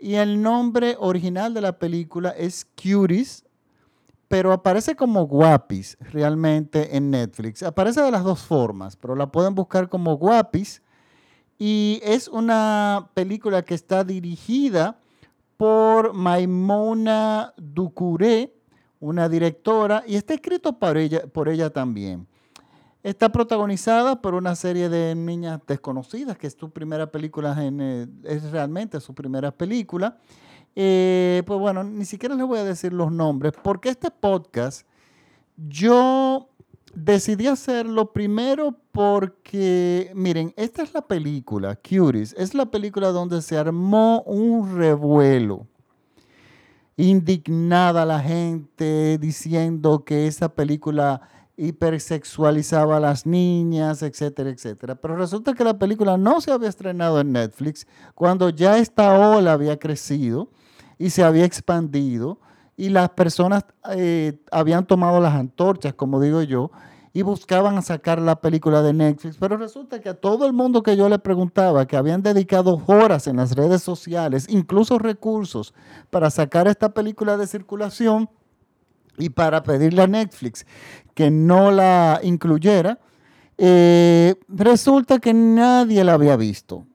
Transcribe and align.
y 0.00 0.14
el 0.14 0.40
nombre 0.40 0.96
original 0.98 1.52
de 1.54 1.60
la 1.60 1.78
película 1.78 2.30
es 2.30 2.66
Cuties, 2.74 3.44
pero 4.28 4.52
aparece 4.52 4.94
como 4.96 5.26
Guapis 5.26 5.98
realmente 6.00 6.96
en 6.96 7.10
Netflix. 7.10 7.62
Aparece 7.62 8.00
de 8.00 8.10
las 8.10 8.24
dos 8.24 8.40
formas, 8.40 8.96
pero 8.96 9.14
la 9.14 9.30
pueden 9.30 9.54
buscar 9.54 9.88
como 9.88 10.16
Guapis. 10.16 10.82
Y 11.58 12.00
es 12.02 12.28
una 12.28 13.10
película 13.12 13.62
que 13.62 13.74
está 13.74 14.04
dirigida 14.04 14.98
por 15.56 16.14
Maimona 16.14 17.52
Ducuré, 17.56 18.54
una 19.00 19.28
directora, 19.28 20.04
y 20.06 20.16
está 20.16 20.32
escrito 20.32 20.78
por 20.78 20.96
ella 21.48 21.70
también. 21.70 22.26
Está 23.02 23.30
protagonizada 23.32 24.20
por 24.20 24.34
una 24.34 24.54
serie 24.54 24.90
de 24.90 25.14
niñas 25.14 25.60
desconocidas, 25.66 26.36
que 26.36 26.46
es 26.46 26.56
su 26.58 26.70
primera 26.70 27.10
película, 27.10 27.56
eh, 27.58 28.06
es 28.24 28.50
realmente 28.50 29.00
su 29.00 29.14
primera 29.14 29.50
película. 29.50 30.18
Eh, 30.76 31.42
pues 31.46 31.58
bueno, 31.58 31.82
ni 31.82 32.04
siquiera 32.04 32.34
les 32.34 32.46
voy 32.46 32.58
a 32.58 32.64
decir 32.64 32.92
los 32.92 33.10
nombres, 33.10 33.54
porque 33.62 33.88
este 33.88 34.10
podcast 34.10 34.86
yo 35.56 36.50
decidí 36.94 37.46
hacerlo 37.46 38.12
primero 38.12 38.76
porque, 38.92 40.12
miren, 40.14 40.52
esta 40.56 40.82
es 40.82 40.92
la 40.92 41.02
película, 41.02 41.76
Cuties, 41.76 42.34
es 42.36 42.54
la 42.54 42.66
película 42.66 43.08
donde 43.08 43.40
se 43.40 43.56
armó 43.56 44.22
un 44.22 44.76
revuelo 44.76 45.66
indignada 46.96 48.04
la 48.04 48.20
gente 48.20 49.16
diciendo 49.18 50.04
que 50.04 50.26
esa 50.26 50.54
película 50.54 51.22
hipersexualizaba 51.60 52.96
a 52.96 53.00
las 53.00 53.26
niñas, 53.26 54.02
etcétera, 54.02 54.48
etcétera. 54.48 54.94
Pero 54.94 55.16
resulta 55.16 55.52
que 55.52 55.62
la 55.62 55.78
película 55.78 56.16
no 56.16 56.40
se 56.40 56.52
había 56.52 56.70
estrenado 56.70 57.20
en 57.20 57.32
Netflix 57.32 57.86
cuando 58.14 58.48
ya 58.48 58.78
esta 58.78 59.12
ola 59.18 59.52
había 59.52 59.78
crecido 59.78 60.48
y 60.98 61.10
se 61.10 61.22
había 61.22 61.44
expandido 61.44 62.40
y 62.78 62.88
las 62.88 63.10
personas 63.10 63.66
eh, 63.90 64.40
habían 64.50 64.86
tomado 64.86 65.20
las 65.20 65.34
antorchas, 65.34 65.92
como 65.92 66.18
digo 66.18 66.40
yo, 66.42 66.70
y 67.12 67.20
buscaban 67.20 67.82
sacar 67.82 68.22
la 68.22 68.40
película 68.40 68.80
de 68.80 68.94
Netflix. 68.94 69.36
Pero 69.36 69.58
resulta 69.58 70.00
que 70.00 70.08
a 70.08 70.14
todo 70.14 70.46
el 70.46 70.54
mundo 70.54 70.82
que 70.82 70.96
yo 70.96 71.10
le 71.10 71.18
preguntaba, 71.18 71.86
que 71.86 71.98
habían 71.98 72.22
dedicado 72.22 72.82
horas 72.86 73.26
en 73.26 73.36
las 73.36 73.54
redes 73.54 73.82
sociales, 73.82 74.46
incluso 74.48 74.98
recursos, 74.98 75.74
para 76.08 76.30
sacar 76.30 76.68
esta 76.68 76.94
película 76.94 77.36
de 77.36 77.46
circulación, 77.46 78.30
y 79.20 79.28
para 79.28 79.62
pedirle 79.62 80.02
a 80.02 80.06
Netflix 80.06 80.66
que 81.20 81.30
no 81.30 81.70
la 81.70 82.18
incluyera, 82.22 82.98
eh, 83.58 84.36
resulta 84.48 85.18
que 85.18 85.34
nadie 85.34 86.02
la 86.02 86.14
había 86.14 86.34
visto. 86.34 86.86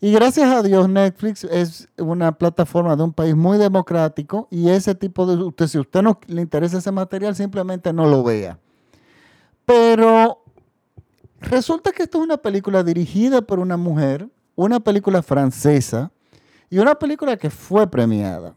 Y 0.00 0.10
gracias 0.10 0.50
a 0.50 0.64
Dios 0.64 0.88
Netflix 0.88 1.44
es 1.44 1.88
una 1.96 2.32
plataforma 2.32 2.96
de 2.96 3.04
un 3.04 3.12
país 3.12 3.36
muy 3.36 3.56
democrático 3.56 4.48
y 4.50 4.68
ese 4.70 4.96
tipo 4.96 5.26
de... 5.26 5.40
Usted, 5.44 5.68
si 5.68 5.78
usted 5.78 6.02
no 6.02 6.18
le 6.26 6.42
interesa 6.42 6.78
ese 6.78 6.90
material, 6.90 7.36
simplemente 7.36 7.92
no 7.92 8.06
lo 8.06 8.24
vea. 8.24 8.58
Pero 9.64 10.42
resulta 11.40 11.92
que 11.92 12.02
esto 12.02 12.18
es 12.18 12.24
una 12.24 12.38
película 12.38 12.82
dirigida 12.82 13.42
por 13.42 13.60
una 13.60 13.76
mujer, 13.76 14.28
una 14.56 14.80
película 14.80 15.22
francesa 15.22 16.10
y 16.68 16.78
una 16.78 16.96
película 16.96 17.36
que 17.36 17.48
fue 17.48 17.88
premiada. 17.88 18.56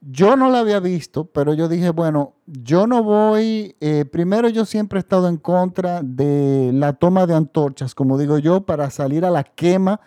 Yo 0.00 0.36
no 0.36 0.48
la 0.50 0.60
había 0.60 0.78
visto, 0.78 1.24
pero 1.24 1.54
yo 1.54 1.68
dije, 1.68 1.90
bueno, 1.90 2.34
yo 2.46 2.86
no 2.86 3.02
voy, 3.02 3.74
eh, 3.80 4.04
primero 4.04 4.48
yo 4.48 4.64
siempre 4.64 4.98
he 4.98 5.00
estado 5.00 5.28
en 5.28 5.38
contra 5.38 6.02
de 6.02 6.70
la 6.72 6.92
toma 6.92 7.26
de 7.26 7.34
antorchas, 7.34 7.96
como 7.96 8.16
digo 8.16 8.38
yo, 8.38 8.60
para 8.64 8.90
salir 8.90 9.24
a 9.24 9.30
la 9.30 9.42
quema 9.42 10.00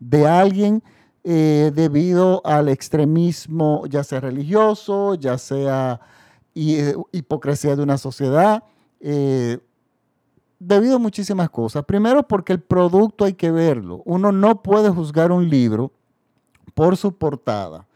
de 0.00 0.26
alguien 0.26 0.82
eh, 1.24 1.72
debido 1.74 2.40
al 2.46 2.70
extremismo, 2.70 3.84
ya 3.86 4.02
sea 4.02 4.20
religioso, 4.20 5.14
ya 5.14 5.36
sea 5.36 6.00
eh, 6.54 6.94
hipocresía 7.12 7.76
de 7.76 7.82
una 7.82 7.98
sociedad, 7.98 8.64
debido 10.58 10.96
a 10.96 10.98
muchísimas 10.98 11.50
cosas. 11.50 11.84
Primero 11.84 12.26
porque 12.26 12.54
el 12.54 12.60
producto 12.60 13.26
hay 13.26 13.34
que 13.34 13.50
verlo. 13.50 14.00
Uno 14.06 14.32
no 14.32 14.62
puede 14.62 14.88
juzgar 14.88 15.30
un 15.30 15.50
libro 15.50 15.92
por 16.72 16.96
su 16.96 17.12
portada 17.12 17.86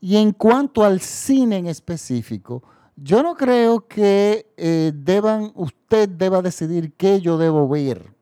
y 0.00 0.16
en 0.16 0.32
cuanto 0.32 0.84
al 0.84 1.00
cine 1.00 1.56
en 1.56 1.66
específico, 1.66 2.62
yo 2.96 3.22
no 3.22 3.34
creo 3.34 3.86
que 3.86 4.52
eh, 4.56 4.92
deban, 4.94 5.52
usted 5.54 6.08
deba 6.08 6.42
decidir 6.42 6.92
qué 6.94 7.20
yo 7.20 7.38
debo 7.38 7.68
ver. 7.68 8.14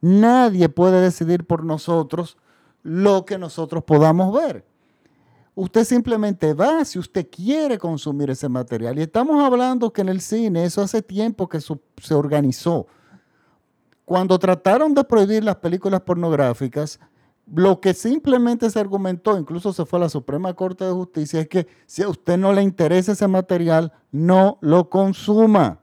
Nadie 0.00 0.68
puede 0.68 1.00
decidir 1.00 1.46
por 1.46 1.64
nosotros 1.64 2.36
lo 2.82 3.24
que 3.24 3.38
nosotros 3.38 3.84
podamos 3.84 4.32
ver. 4.34 4.64
Usted 5.54 5.84
simplemente 5.84 6.54
va 6.54 6.84
si 6.84 6.98
usted 6.98 7.28
quiere 7.30 7.76
consumir 7.76 8.30
ese 8.30 8.48
material. 8.48 8.98
Y 8.98 9.02
estamos 9.02 9.42
hablando 9.42 9.92
que 9.92 10.00
en 10.00 10.08
el 10.08 10.20
cine, 10.20 10.64
eso 10.64 10.80
hace 10.80 11.02
tiempo 11.02 11.48
que 11.48 11.60
se 11.60 12.14
organizó. 12.14 12.86
Cuando 14.04 14.38
trataron 14.38 14.94
de 14.94 15.04
prohibir 15.04 15.44
las 15.44 15.56
películas 15.56 16.00
pornográficas, 16.00 16.98
lo 17.54 17.80
que 17.80 17.94
simplemente 17.94 18.70
se 18.70 18.78
argumentó, 18.78 19.38
incluso 19.38 19.72
se 19.72 19.84
fue 19.84 19.98
a 19.98 20.02
la 20.02 20.08
Suprema 20.08 20.54
Corte 20.54 20.84
de 20.84 20.92
Justicia, 20.92 21.40
es 21.40 21.48
que 21.48 21.66
si 21.86 22.02
a 22.02 22.08
usted 22.08 22.38
no 22.38 22.52
le 22.52 22.62
interesa 22.62 23.12
ese 23.12 23.26
material, 23.26 23.92
no 24.12 24.58
lo 24.60 24.88
consuma, 24.88 25.80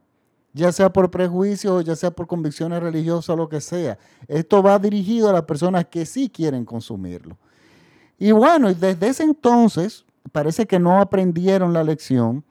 ya 0.54 0.72
sea 0.72 0.92
por 0.92 1.12
prejuicio, 1.12 1.82
ya 1.82 1.96
sea 1.96 2.12
por 2.12 2.28
convicciones 2.28 2.82
religiosas 2.82 3.30
o 3.30 3.36
lo 3.36 3.50
que 3.50 3.62
sea. 3.62 3.98
Esto 4.28 4.64
va 4.64 4.80
dirigido 4.80 5.30
a 5.30 5.34
las 5.34 5.44
personas 5.44 5.86
que 5.86 6.06
sí 6.06 6.30
quieren 6.30 6.66
consumirlo. 6.66 7.38
Y 8.18 8.32
bueno, 8.32 8.74
desde 8.74 9.08
ese 9.08 9.24
entonces 9.24 10.06
parece 10.32 10.66
que 10.66 10.80
no 10.80 11.00
aprendieron 11.00 11.74
la 11.74 11.84
lección 11.84 12.44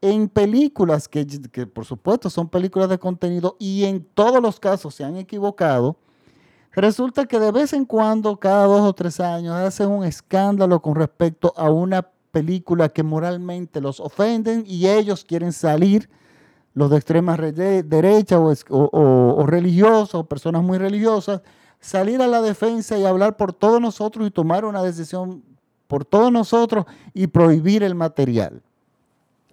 en 0.00 0.28
películas 0.28 1.08
que, 1.08 1.26
que 1.26 1.66
por 1.66 1.84
supuesto 1.84 2.30
son 2.30 2.48
películas 2.48 2.88
de 2.88 2.98
contenido 2.98 3.56
y 3.58 3.84
en 3.84 4.04
todos 4.14 4.42
los 4.42 4.58
casos 4.58 4.94
se 4.94 5.04
han 5.04 5.16
equivocado 5.16 5.96
Resulta 6.74 7.26
que 7.26 7.38
de 7.38 7.52
vez 7.52 7.74
en 7.74 7.84
cuando, 7.84 8.38
cada 8.38 8.64
dos 8.64 8.80
o 8.80 8.92
tres 8.94 9.20
años, 9.20 9.54
hacen 9.54 9.88
un 9.88 10.04
escándalo 10.04 10.80
con 10.80 10.94
respecto 10.94 11.52
a 11.56 11.70
una 11.70 12.08
película 12.30 12.88
que 12.88 13.02
moralmente 13.02 13.80
los 13.80 14.00
ofenden 14.00 14.64
y 14.66 14.88
ellos 14.88 15.24
quieren 15.24 15.52
salir, 15.52 16.08
los 16.74 16.90
de 16.90 16.96
extrema 16.96 17.36
derecha 17.36 18.38
o, 18.40 18.54
o, 18.70 19.46
religiosos 19.46 20.14
o 20.14 20.24
personas 20.24 20.62
muy 20.62 20.78
religiosas, 20.78 21.42
salir 21.78 22.22
a 22.22 22.26
la 22.26 22.40
defensa 22.40 22.96
y 22.96 23.04
hablar 23.04 23.36
por 23.36 23.52
todos 23.52 23.78
nosotros 23.78 24.26
y 24.26 24.30
tomar 24.30 24.64
una 24.64 24.82
decisión 24.82 25.42
por 25.86 26.06
todos 26.06 26.32
nosotros 26.32 26.86
y 27.12 27.26
prohibir 27.26 27.82
el 27.82 27.94
material. 27.94 28.62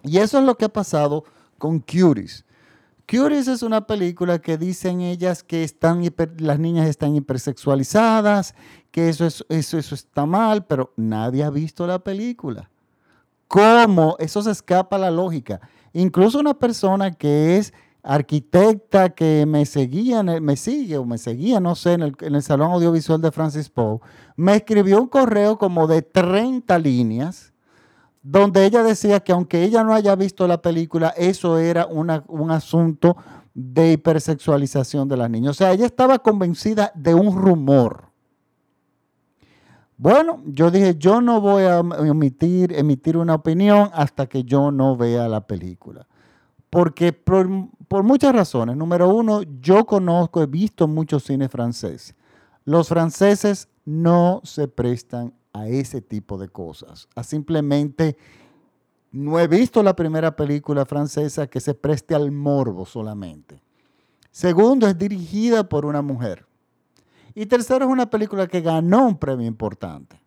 Y 0.02 0.16
eso 0.16 0.38
es 0.38 0.44
lo 0.44 0.54
que 0.54 0.64
ha 0.64 0.70
pasado 0.70 1.24
con 1.58 1.80
Curies. 1.80 2.46
Curious 3.10 3.48
es 3.48 3.64
una 3.64 3.88
película 3.88 4.38
que 4.38 4.56
dicen 4.56 5.00
ellas 5.00 5.42
que 5.42 5.64
están 5.64 6.00
las 6.38 6.60
niñas 6.60 6.86
están 6.86 7.16
hipersexualizadas, 7.16 8.54
que 8.92 9.08
eso, 9.08 9.26
es, 9.26 9.44
eso, 9.48 9.78
eso 9.78 9.96
está 9.96 10.26
mal, 10.26 10.64
pero 10.64 10.92
nadie 10.96 11.42
ha 11.42 11.50
visto 11.50 11.88
la 11.88 11.98
película. 11.98 12.70
¿Cómo? 13.48 14.14
Eso 14.20 14.42
se 14.42 14.52
escapa 14.52 14.94
a 14.94 15.00
la 15.00 15.10
lógica. 15.10 15.60
Incluso 15.92 16.38
una 16.38 16.54
persona 16.54 17.10
que 17.10 17.56
es 17.56 17.74
arquitecta 18.04 19.08
que 19.10 19.44
me 19.44 19.66
seguía, 19.66 20.22
me 20.22 20.54
sigue 20.54 20.96
o 20.96 21.04
me 21.04 21.18
seguía, 21.18 21.58
no 21.58 21.74
sé, 21.74 21.94
en 21.94 22.02
el, 22.02 22.16
en 22.20 22.36
el 22.36 22.42
Salón 22.44 22.70
Audiovisual 22.70 23.20
de 23.20 23.32
Francis 23.32 23.68
Poe, 23.70 23.98
me 24.36 24.54
escribió 24.54 25.00
un 25.00 25.08
correo 25.08 25.58
como 25.58 25.88
de 25.88 26.02
30 26.02 26.78
líneas 26.78 27.52
donde 28.22 28.66
ella 28.66 28.82
decía 28.82 29.20
que 29.20 29.32
aunque 29.32 29.62
ella 29.62 29.82
no 29.82 29.94
haya 29.94 30.14
visto 30.14 30.46
la 30.46 30.60
película, 30.60 31.14
eso 31.16 31.58
era 31.58 31.86
un 31.86 32.50
asunto 32.50 33.16
de 33.54 33.92
hipersexualización 33.92 35.08
de 35.08 35.16
las 35.16 35.30
niñas. 35.30 35.50
O 35.50 35.54
sea, 35.54 35.72
ella 35.72 35.86
estaba 35.86 36.18
convencida 36.18 36.92
de 36.94 37.14
un 37.14 37.36
rumor. 37.36 38.10
Bueno, 39.96 40.40
yo 40.46 40.70
dije, 40.70 40.96
yo 40.96 41.20
no 41.20 41.42
voy 41.42 41.64
a 41.64 41.80
emitir, 41.80 42.72
emitir 42.72 43.18
una 43.18 43.34
opinión 43.34 43.90
hasta 43.92 44.26
que 44.26 44.44
yo 44.44 44.70
no 44.70 44.96
vea 44.96 45.28
la 45.28 45.46
película. 45.46 46.06
Porque 46.70 47.12
por, 47.12 47.46
muchas 48.02 48.34
razones. 48.34 48.76
Número 48.76 49.08
uno, 49.08 49.42
yo 49.60 49.84
conozco, 49.84 50.40
he 50.40 50.46
visto 50.46 50.88
mucho 50.88 51.20
cine 51.20 51.50
francés. 51.50 52.14
Los 52.64 52.88
franceses 52.88 53.68
no 53.84 54.40
se 54.42 54.68
prestan 54.68 55.34
a 55.52 55.68
ese 55.68 56.00
tipo 56.00 56.38
de 56.38 56.48
cosas, 56.48 57.08
a 57.14 57.22
simplemente 57.22 58.16
no 59.12 59.40
he 59.40 59.48
visto 59.48 59.82
la 59.82 59.96
primera 59.96 60.36
película 60.36 60.86
francesa 60.86 61.48
que 61.48 61.60
se 61.60 61.74
preste 61.74 62.14
al 62.14 62.30
morbo 62.30 62.86
solamente. 62.86 63.60
Segundo, 64.30 64.86
es 64.86 64.96
dirigida 64.96 65.68
por 65.68 65.84
una 65.84 66.02
mujer. 66.02 66.46
Y 67.34 67.46
tercero, 67.46 67.86
es 67.86 67.90
una 67.90 68.08
película 68.08 68.46
que 68.46 68.60
ganó 68.60 69.06
un 69.06 69.16
premio 69.16 69.46
importante. 69.46 70.20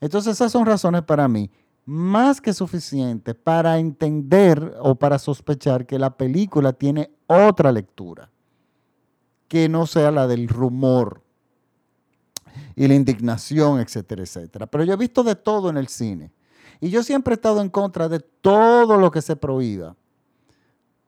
Entonces 0.00 0.34
esas 0.34 0.52
son 0.52 0.66
razones 0.66 1.02
para 1.02 1.26
mí 1.26 1.50
más 1.84 2.40
que 2.40 2.52
suficientes 2.52 3.34
para 3.34 3.78
entender 3.78 4.76
o 4.80 4.94
para 4.94 5.18
sospechar 5.18 5.86
que 5.86 5.98
la 5.98 6.16
película 6.16 6.72
tiene 6.72 7.10
otra 7.26 7.72
lectura, 7.72 8.30
que 9.48 9.68
no 9.68 9.86
sea 9.86 10.10
la 10.10 10.26
del 10.26 10.48
rumor 10.48 11.22
y 12.74 12.88
la 12.88 12.94
indignación, 12.94 13.80
etcétera, 13.80 14.22
etcétera. 14.22 14.66
Pero 14.66 14.84
yo 14.84 14.94
he 14.94 14.96
visto 14.96 15.22
de 15.22 15.34
todo 15.34 15.70
en 15.70 15.76
el 15.76 15.88
cine. 15.88 16.32
Y 16.80 16.90
yo 16.90 17.02
siempre 17.02 17.34
he 17.34 17.36
estado 17.36 17.60
en 17.60 17.68
contra 17.68 18.08
de 18.08 18.18
todo 18.18 18.98
lo 18.98 19.10
que 19.10 19.22
se 19.22 19.36
prohíba, 19.36 19.94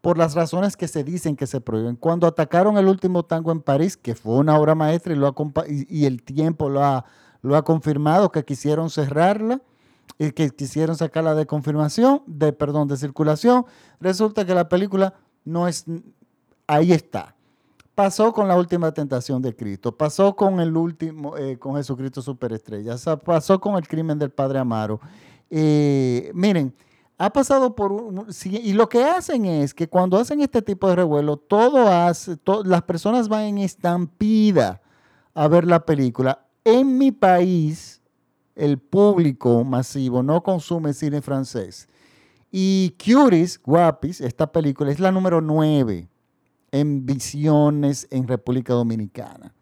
por 0.00 0.19
las 0.19 0.35
razones 0.35 0.76
que 0.76 0.87
se 0.87 1.02
dicen 1.02 1.35
que 1.35 1.46
se 1.46 1.61
prohíben. 1.61 1.96
Cuando 1.96 2.26
atacaron 2.26 2.79
el 2.79 2.87
último 2.87 3.25
tango 3.25 3.50
en 3.50 3.61
París, 3.61 3.96
que 3.96 4.14
fue 4.14 4.35
una 4.37 4.58
obra 4.58 4.75
maestra 4.75 5.14
y, 5.67 6.05
el 6.05 6.23
tiempo 6.23 6.69
lo 6.69 6.85
ha, 6.85 7.05
lo 7.43 7.56
ha 7.56 7.64
confirmado, 7.64 8.31
que 8.31 8.44
quisieron 8.44 8.91
cerrarla 8.91 9.62
y 10.19 10.31
que 10.31 10.50
quisieron 10.50 10.96
sacarla 10.96 11.35
de 11.35 11.46
confirmación, 11.46 12.23
de 12.26 12.52
perdón, 12.52 12.87
de 12.87 12.96
circulación, 12.96 13.67
resulta 13.99 14.44
que 14.44 14.55
la 14.55 14.69
película 14.69 15.14
no 15.44 15.67
es, 15.67 15.87
ahí 16.67 16.93
está. 16.93 17.35
Pasó 17.94 18.32
con 18.32 18.49
la 18.49 18.56
última 18.56 18.93
tentación 18.93 19.41
de 19.41 19.55
Cristo, 19.55 19.96
pasó 19.96 20.35
con 20.35 20.58
el 20.58 20.76
último, 20.76 21.37
eh, 21.37 21.56
con 21.58 21.76
Jesucristo 21.76 22.20
Superestrella, 22.23 22.96
pasó 23.25 23.61
con 23.61 23.76
el 23.76 23.87
crimen 23.87 24.19
del 24.19 24.31
Padre 24.31 24.58
Amaro. 24.58 25.00
Eh, 25.49 26.32
miren, 26.35 26.75
ha 27.17 27.32
pasado 27.32 27.76
por 27.76 27.93
un, 27.93 28.26
y 28.44 28.73
lo 28.73 28.88
que 28.88 29.05
hacen 29.05 29.44
es 29.44 29.73
que 29.73 29.88
cuando 29.88 30.19
hacen 30.19 30.41
este 30.41 30.61
tipo 30.61 30.88
de 30.88 30.96
revuelo, 30.96 31.37
todo 31.37 31.87
hace, 31.87 32.37
las 32.64 32.82
personas 32.82 33.29
van 33.29 33.43
en 33.43 33.58
estampida 33.58 34.82
a 35.32 35.46
ver 35.46 35.64
la 35.64 35.87
película. 35.87 36.44
En 36.64 36.99
mi 36.99 37.12
país, 37.12 38.02
el 38.56 38.79
público 38.79 39.62
masivo 39.62 40.25
no 40.25 40.43
consume 40.43 40.94
cine 40.94 41.23
francés. 41.23 41.88
Y 42.50 42.96
Curis, 42.99 43.61
Guapis, 43.62 44.20
esta 44.20 44.50
película 44.50 44.91
es 44.91 44.99
la 44.99 45.12
número 45.12 45.41
9 45.41 46.08
en 46.75 47.06
visiones 47.06 48.09
en 48.11 48.26
República 48.26 48.75
Dominicana. 48.75 49.55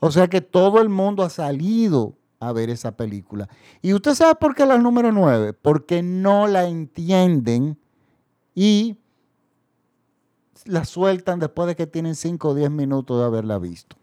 O 0.00 0.10
sea 0.10 0.26
que 0.26 0.40
todo 0.40 0.80
el 0.82 0.88
mundo 0.88 1.22
ha 1.22 1.30
salido 1.30 2.16
a 2.40 2.52
ver 2.52 2.70
esa 2.70 2.96
película. 2.96 3.48
¿Y 3.82 3.94
usted 3.94 4.14
sabe 4.14 4.34
por 4.34 4.56
qué 4.56 4.66
la 4.66 4.76
número 4.76 5.12
9? 5.12 5.52
Porque 5.52 6.02
no 6.02 6.48
la 6.48 6.66
entienden 6.66 7.78
y 8.52 8.98
la 10.64 10.84
sueltan 10.84 11.38
después 11.38 11.68
de 11.68 11.76
que 11.76 11.86
tienen 11.86 12.16
5 12.16 12.48
o 12.48 12.54
10 12.54 12.68
minutos 12.72 13.20
de 13.20 13.26
haberla 13.26 13.60
visto. 13.60 13.96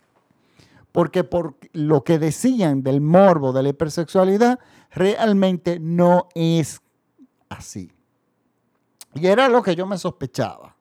Porque 0.93 1.25
por 1.25 1.57
lo 1.73 2.05
que 2.05 2.17
decían 2.17 2.81
del 2.81 3.01
morbo, 3.01 3.51
de 3.51 3.63
la 3.63 3.69
hipersexualidad, 3.69 4.59
realmente 4.91 5.79
no 5.81 6.29
es 6.33 6.81
así. 7.49 7.91
Y 9.15 9.27
era 9.27 9.49
lo 9.49 9.61
que 9.61 9.75
yo 9.75 9.85
me 9.85 9.97
sospechaba. 9.97 10.76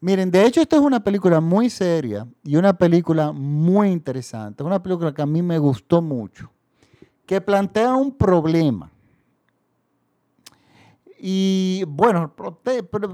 Miren, 0.00 0.30
de 0.30 0.46
hecho, 0.46 0.60
esta 0.60 0.76
es 0.76 0.82
una 0.82 1.02
película 1.02 1.40
muy 1.40 1.68
seria 1.70 2.26
y 2.44 2.54
una 2.56 2.76
película 2.76 3.32
muy 3.32 3.90
interesante. 3.90 4.62
Una 4.62 4.80
película 4.80 5.12
que 5.12 5.22
a 5.22 5.26
mí 5.26 5.42
me 5.42 5.58
gustó 5.58 6.00
mucho, 6.00 6.50
que 7.26 7.40
plantea 7.40 7.94
un 7.94 8.12
problema. 8.12 8.92
Y 11.20 11.82
bueno, 11.88 12.32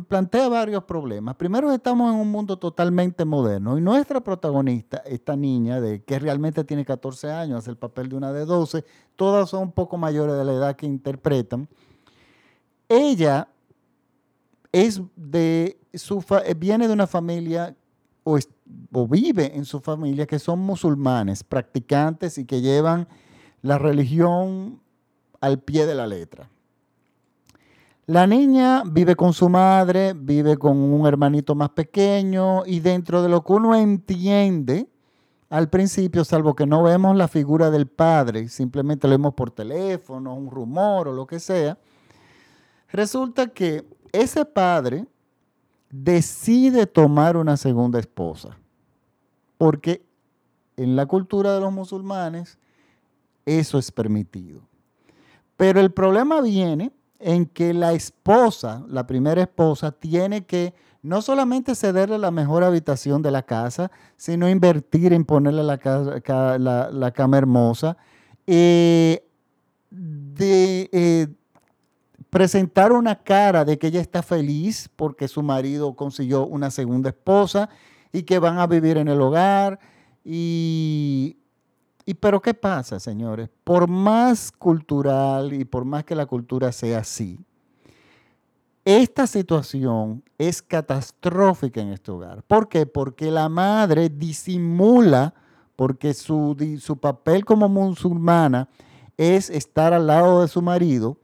plantea 0.07 0.49
varios 0.51 0.85
problemas. 0.85 1.37
Primero, 1.37 1.73
estamos 1.73 2.13
en 2.13 2.21
un 2.21 2.31
mundo 2.31 2.59
totalmente 2.59 3.25
moderno 3.25 3.79
y 3.79 3.81
nuestra 3.81 4.21
protagonista, 4.23 4.99
esta 5.07 5.35
niña 5.37 5.81
de 5.81 6.03
que 6.03 6.19
realmente 6.19 6.65
tiene 6.65 6.85
14 6.85 7.33
años, 7.33 7.61
hace 7.61 7.71
el 7.71 7.79
papel 7.79 8.11
de 8.11 8.17
una 8.17 8.31
de 8.31 8.45
12, 8.45 8.85
todas 9.17 9.49
son 9.49 9.63
un 9.63 9.73
poco 9.73 9.97
mayores 9.97 10.37
de 10.37 10.45
la 10.45 10.53
edad 10.53 10.77
que 10.77 10.85
interpretan. 10.85 11.67
Ella 12.91 13.49
es 14.71 15.01
de 15.17 15.79
su 15.97 16.25
eh, 16.45 16.55
viene 16.55 16.87
de 16.87 16.95
una 16.95 17.07
familia 17.07 17.75
o, 18.25 18.39
o, 18.93 19.07
vive 19.07 19.57
en 19.57 19.65
su 19.65 19.81
familia 19.81 20.27
que 20.27 20.39
son 20.39 20.61
musulmanes, 20.61 21.45
practicantes 21.45 22.39
y 22.39 22.45
que 22.45 22.61
llevan 22.61 23.07
la 23.63 23.79
religión 23.79 24.81
al 25.41 25.59
pie 25.61 25.87
de 25.87 25.95
la 25.95 26.07
letra. 26.07 26.49
La 28.07 28.27
niña 28.27 28.83
vive 28.85 29.17
con 29.17 29.33
su 29.33 29.49
madre, 29.49 30.13
vive 30.15 30.59
con 30.59 30.77
un 30.77 31.07
hermanito 31.07 31.55
más 31.55 31.71
pequeño 31.71 32.67
y 32.67 32.81
dentro 32.81 33.23
de 33.23 33.31
lo 33.31 33.43
que 33.43 33.53
uno 33.55 33.75
entiende 33.75 34.89
al 35.49 35.71
principio, 35.71 36.25
salvo 36.25 36.55
que 36.55 36.67
no 36.67 36.83
vemos 36.83 37.17
la 37.17 37.29
figura 37.29 37.71
del 37.71 37.87
padre, 37.87 38.49
simplemente 38.49 39.07
lo 39.07 39.13
vemos 39.13 39.35
por 39.35 39.53
teléfono, 39.53 40.35
un 40.35 40.51
rumor 40.51 41.09
o 41.09 41.13
lo 41.13 41.27
que 41.27 41.39
sea, 41.39 41.79
resulta 42.91 43.47
que 43.47 43.87
ese 44.13 44.45
padre 44.45 45.07
decide 46.03 46.87
tomar 46.87 47.37
una 47.37 47.57
segunda 47.57 48.01
esposa, 48.01 48.57
porque 49.57 50.05
en 50.77 50.97
la 50.97 51.07
cultura 51.07 51.55
de 51.55 51.61
los 51.61 51.73
musulmanes 51.73 52.59
eso 53.47 53.79
es 53.79 53.93
permitido. 53.93 54.63
Pero 55.57 55.81
el 55.81 55.93
problema 55.93 56.41
viene 56.41 56.93
en 57.21 57.47
que 57.47 57.73
la 57.73 57.93
esposa, 57.93 58.85
la 58.89 59.07
primera 59.07 59.43
esposa, 59.43 59.93
tiene 59.93 60.45
que 60.45 60.75
no 61.03 61.23
solamente 61.23 61.77
cederle 61.77 62.19
la 62.19 62.33
mejor 62.33 62.65
habitación 62.65 63.23
de 63.23 63.31
la 63.31 63.43
casa, 63.43 63.93
sino 64.17 64.49
invertir 64.49 65.13
en 65.13 65.25
ponerle 65.25 65.63
la, 65.63 65.79
cama 67.15 67.39
hermosa, 67.39 67.97
eh, 68.47 69.25
de, 69.91 70.89
eh, 70.93 71.29
presentar 72.35 72.91
una 72.91 73.15
cara 73.23 73.65
de 73.65 73.79
que 73.79 73.87
ella 73.87 74.01
está 74.01 74.21
feliz 74.21 74.91
porque 74.97 75.29
su 75.29 75.41
marido 75.41 75.95
consiguió 75.95 76.45
una 76.45 76.73
segunda 76.73 77.11
esposa 77.11 77.69
y 78.13 78.25
que 78.25 78.41
van 78.41 78.59
a 78.59 78.67
vivir 78.67 78.97
en 78.97 79.07
el 79.07 79.21
hogar. 79.21 79.79
Y, 80.25 81.37
y 82.05 82.15
pero 82.15 82.43
¿qué 82.43 82.53
pasa, 82.53 82.99
señores? 82.99 83.51
Por 83.63 83.89
más 83.89 84.51
cultural 84.51 85.53
y 85.53 85.65
por 85.65 85.85
más 85.85 86.03
que 86.03 86.17
la 86.17 86.27
cultura 86.27 86.73
sea 86.73 86.99
así, 86.99 87.39
esta 88.85 89.29
situación 89.29 90.25
es 90.37 90.61
catastrófica 90.61 91.83
en 91.83 91.91
este 91.93 92.11
hogar. 92.11 92.43
¿Por 92.43 92.69
qué? 92.69 92.85
Porque 92.85 93.31
la 93.31 93.49
madre 93.49 94.09
disimula, 94.09 95.35
porque 95.77 96.13
su, 96.13 96.57
su 96.81 96.97
papel 96.97 97.45
como 97.45 97.69
musulmana 97.69 98.69
es 99.17 99.51
estar 99.51 99.95
al 99.95 100.09
lado 100.09 100.43
de 100.43 100.49
su 100.49 100.61
marido 100.63 101.17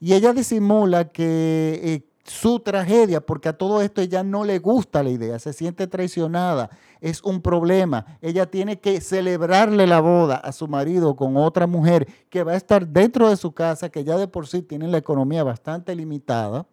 y 0.00 0.14
ella 0.14 0.32
disimula 0.32 1.08
que 1.08 1.80
eh, 1.82 2.08
su 2.24 2.60
tragedia, 2.60 3.20
porque 3.20 3.48
a 3.48 3.52
todo 3.52 3.80
esto 3.82 4.00
ella 4.00 4.22
no 4.22 4.44
le 4.44 4.58
gusta 4.58 5.02
la 5.02 5.10
idea, 5.10 5.38
se 5.38 5.52
siente 5.52 5.86
traicionada, 5.86 6.70
es 7.00 7.22
un 7.22 7.40
problema. 7.40 8.18
Ella 8.20 8.46
tiene 8.46 8.80
que 8.80 9.00
celebrarle 9.00 9.86
la 9.86 10.00
boda 10.00 10.36
a 10.36 10.52
su 10.52 10.68
marido 10.68 11.16
con 11.16 11.36
otra 11.36 11.66
mujer 11.66 12.06
que 12.28 12.42
va 12.42 12.52
a 12.52 12.56
estar 12.56 12.86
dentro 12.86 13.28
de 13.28 13.36
su 13.36 13.52
casa, 13.52 13.88
que 13.88 14.04
ya 14.04 14.16
de 14.16 14.28
por 14.28 14.46
sí 14.46 14.62
tiene 14.62 14.88
la 14.88 14.98
economía 14.98 15.42
bastante 15.42 15.94
limitada 15.94 16.66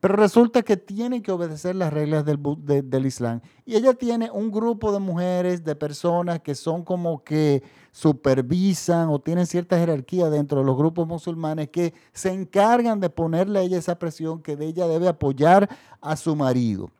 pero 0.00 0.14
resulta 0.14 0.62
que 0.62 0.76
tiene 0.76 1.22
que 1.22 1.32
obedecer 1.32 1.74
las 1.74 1.92
reglas 1.92 2.24
del, 2.24 2.38
del, 2.62 3.06
Islam. 3.06 3.40
Y 3.66 3.74
ella 3.74 3.94
tiene 3.94 4.30
un 4.30 4.50
grupo 4.50 4.92
de 4.92 5.00
mujeres, 5.00 5.64
de 5.64 5.74
personas 5.74 6.40
que 6.40 6.54
son 6.54 6.84
como 6.84 7.24
que 7.24 7.62
supervisan 7.90 9.08
o 9.08 9.18
tienen 9.18 9.46
cierta 9.46 9.78
jerarquía 9.78 10.30
dentro 10.30 10.60
de 10.60 10.66
los 10.66 10.76
grupos 10.76 11.06
musulmanes 11.08 11.68
que 11.70 11.94
se 12.12 12.32
encargan 12.32 13.00
de 13.00 13.10
ponerle 13.10 13.58
a 13.58 13.62
ella 13.62 13.78
esa 13.78 13.98
presión 13.98 14.40
que 14.40 14.56
de 14.56 14.66
ella 14.66 14.86
debe 14.86 15.08
apoyar 15.08 15.68
a 16.00 16.16
su 16.16 16.36
marido. 16.36 16.90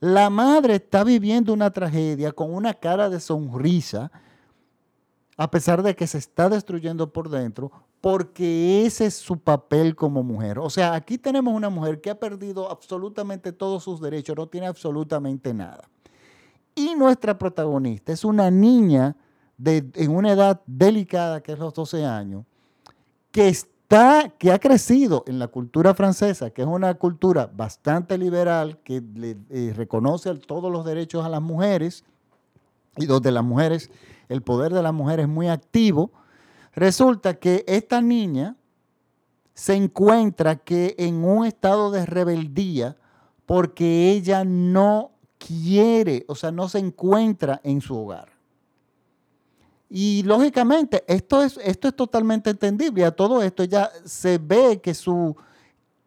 La 0.00 0.30
madre 0.30 0.74
está 0.74 1.04
viviendo 1.04 1.52
una 1.52 1.70
tragedia 1.70 2.32
con 2.32 2.52
una 2.52 2.74
cara 2.74 3.08
de 3.08 3.20
sonrisa, 3.20 4.10
a 5.42 5.50
pesar 5.50 5.82
de 5.82 5.96
que 5.96 6.06
se 6.06 6.18
está 6.18 6.48
destruyendo 6.48 7.12
por 7.12 7.28
dentro, 7.28 7.72
porque 8.00 8.86
ese 8.86 9.06
es 9.06 9.14
su 9.14 9.38
papel 9.38 9.96
como 9.96 10.22
mujer. 10.22 10.60
O 10.60 10.70
sea, 10.70 10.94
aquí 10.94 11.18
tenemos 11.18 11.52
una 11.52 11.68
mujer 11.68 12.00
que 12.00 12.10
ha 12.10 12.20
perdido 12.20 12.70
absolutamente 12.70 13.50
todos 13.50 13.82
sus 13.82 14.00
derechos, 14.00 14.36
no 14.36 14.46
tiene 14.46 14.68
absolutamente 14.68 15.52
nada. 15.52 15.88
Y 16.76 16.94
nuestra 16.94 17.36
protagonista 17.36 18.12
es 18.12 18.24
una 18.24 18.52
niña 18.52 19.16
en 19.64 20.10
una 20.10 20.30
edad 20.30 20.62
delicada, 20.64 21.42
que 21.42 21.52
es 21.52 21.58
los 21.58 21.74
12 21.74 22.04
años, 22.04 22.44
que 23.32 23.48
está, 23.48 24.28
que 24.38 24.52
ha 24.52 24.60
crecido 24.60 25.24
en 25.26 25.40
la 25.40 25.48
cultura 25.48 25.92
francesa, 25.92 26.50
que 26.50 26.62
es 26.62 26.68
una 26.68 26.94
cultura 26.94 27.50
bastante 27.52 28.16
liberal, 28.16 28.78
que 28.84 29.02
eh, 29.50 29.72
reconoce 29.74 30.32
todos 30.36 30.70
los 30.70 30.84
derechos 30.84 31.24
a 31.24 31.28
las 31.28 31.42
mujeres 31.42 32.04
y 32.96 33.06
donde 33.06 33.32
las 33.32 33.44
mujeres, 33.44 33.90
el 34.28 34.42
poder 34.42 34.72
de 34.72 34.82
la 34.82 34.92
mujer 34.92 35.20
es 35.20 35.28
muy 35.28 35.48
activo 35.48 36.12
Resulta 36.74 37.34
que 37.34 37.64
esta 37.66 38.00
niña 38.00 38.56
se 39.54 39.74
encuentra 39.74 40.56
que 40.56 40.94
en 40.98 41.24
un 41.24 41.44
estado 41.44 41.90
de 41.90 42.06
rebeldía 42.06 42.96
porque 43.44 44.10
ella 44.10 44.44
no 44.44 45.12
quiere, 45.38 46.24
o 46.28 46.34
sea, 46.34 46.50
no 46.50 46.68
se 46.68 46.78
encuentra 46.78 47.60
en 47.62 47.80
su 47.80 47.96
hogar. 47.96 48.28
Y 49.90 50.22
lógicamente, 50.22 51.04
esto 51.06 51.42
es, 51.42 51.58
esto 51.62 51.88
es 51.88 51.94
totalmente 51.94 52.48
entendible. 52.48 53.04
A 53.04 53.10
todo 53.10 53.42
esto 53.42 53.62
ella 53.62 53.90
se 54.06 54.38
ve 54.38 54.80
que 54.80 54.94
su 54.94 55.36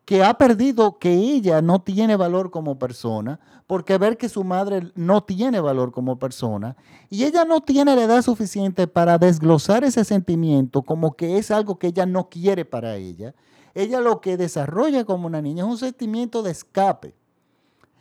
que 0.05 0.23
ha 0.23 0.35
perdido, 0.35 0.99
que 0.99 1.11
ella 1.13 1.61
no 1.61 1.81
tiene 1.81 2.15
valor 2.15 2.51
como 2.51 2.77
persona, 2.77 3.39
porque 3.67 3.97
ver 3.97 4.17
que 4.17 4.29
su 4.29 4.43
madre 4.43 4.91
no 4.93 5.23
tiene 5.23 5.59
valor 5.59 5.91
como 5.91 6.19
persona, 6.19 6.77
y 7.09 7.23
ella 7.23 7.43
no 7.43 7.61
tiene 7.61 7.95
la 7.95 8.03
edad 8.03 8.21
suficiente 8.21 8.87
para 8.87 9.17
desglosar 9.17 9.83
ese 9.83 10.05
sentimiento 10.05 10.83
como 10.83 11.15
que 11.15 11.37
es 11.37 11.49
algo 11.49 11.79
que 11.79 11.87
ella 11.87 12.05
no 12.05 12.29
quiere 12.29 12.65
para 12.65 12.95
ella. 12.95 13.33
Ella 13.73 13.99
lo 13.99 14.21
que 14.21 14.37
desarrolla 14.37 15.03
como 15.03 15.27
una 15.27 15.41
niña 15.41 15.63
es 15.63 15.69
un 15.69 15.77
sentimiento 15.77 16.43
de 16.43 16.51
escape. 16.51 17.15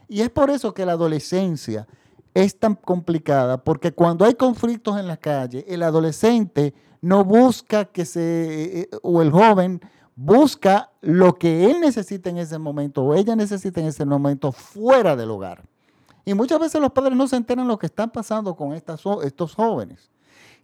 Y 0.06 0.20
es 0.20 0.28
por 0.28 0.50
eso 0.50 0.74
que 0.74 0.86
la 0.86 0.92
adolescencia 0.92 1.88
es 2.34 2.58
tan 2.58 2.74
complicada, 2.74 3.64
porque 3.64 3.92
cuando 3.92 4.24
hay 4.24 4.34
conflictos 4.34 4.98
en 4.98 5.06
la 5.06 5.16
calle, 5.16 5.64
el 5.68 5.82
adolescente 5.82 6.74
no 7.00 7.24
busca 7.24 7.86
que 7.86 8.04
se, 8.04 8.20
eh, 8.20 8.80
eh, 8.80 8.88
o 9.02 9.22
el 9.22 9.30
joven 9.30 9.80
busca 10.16 10.90
lo 11.00 11.34
que 11.34 11.70
él 11.70 11.80
necesita 11.80 12.30
en 12.30 12.38
ese 12.38 12.58
momento 12.58 13.02
o 13.02 13.14
ella 13.14 13.34
necesita 13.36 13.80
en 13.80 13.86
ese 13.86 14.04
momento 14.04 14.52
fuera 14.52 15.16
del 15.16 15.30
hogar. 15.30 15.64
Y 16.24 16.34
muchas 16.34 16.58
veces 16.58 16.80
los 16.80 16.92
padres 16.92 17.16
no 17.16 17.26
se 17.28 17.36
enteran 17.36 17.68
lo 17.68 17.78
que 17.78 17.86
están 17.86 18.10
pasando 18.10 18.54
con 18.56 18.72
estos 18.72 19.54
jóvenes. 19.54 20.10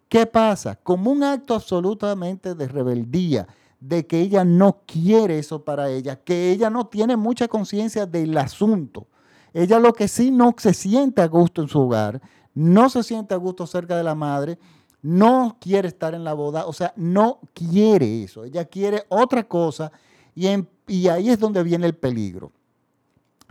¿Qué 0.08 0.26
pasa? 0.26 0.76
Como 0.76 1.10
un 1.10 1.22
acto 1.22 1.54
absolutamente 1.54 2.54
de 2.54 2.66
rebeldía, 2.66 3.46
de 3.78 4.06
que 4.06 4.20
ella 4.20 4.44
no 4.44 4.80
quiere 4.86 5.38
eso 5.38 5.64
para 5.64 5.90
ella, 5.90 6.16
que 6.16 6.50
ella 6.50 6.70
no 6.70 6.86
tiene 6.86 7.16
mucha 7.16 7.48
conciencia 7.48 8.06
del 8.06 8.36
asunto. 8.36 9.06
Ella 9.52 9.78
lo 9.78 9.92
que 9.92 10.08
sí 10.08 10.30
no 10.30 10.54
se 10.56 10.74
siente 10.74 11.22
a 11.22 11.28
gusto 11.28 11.62
en 11.62 11.68
su 11.68 11.80
hogar, 11.80 12.20
no 12.54 12.88
se 12.88 13.02
siente 13.02 13.34
a 13.34 13.38
gusto 13.38 13.66
cerca 13.66 13.96
de 13.96 14.02
la 14.02 14.14
madre 14.14 14.58
no 15.02 15.56
quiere 15.60 15.88
estar 15.88 16.14
en 16.14 16.24
la 16.24 16.34
boda, 16.34 16.66
o 16.66 16.72
sea, 16.72 16.92
no 16.96 17.40
quiere 17.54 18.24
eso, 18.24 18.44
ella 18.44 18.64
quiere 18.64 19.04
otra 19.08 19.44
cosa 19.44 19.90
y, 20.34 20.46
y 20.86 21.08
ahí 21.08 21.30
es 21.30 21.38
donde 21.38 21.62
viene 21.62 21.86
el 21.86 21.94
peligro. 21.94 22.52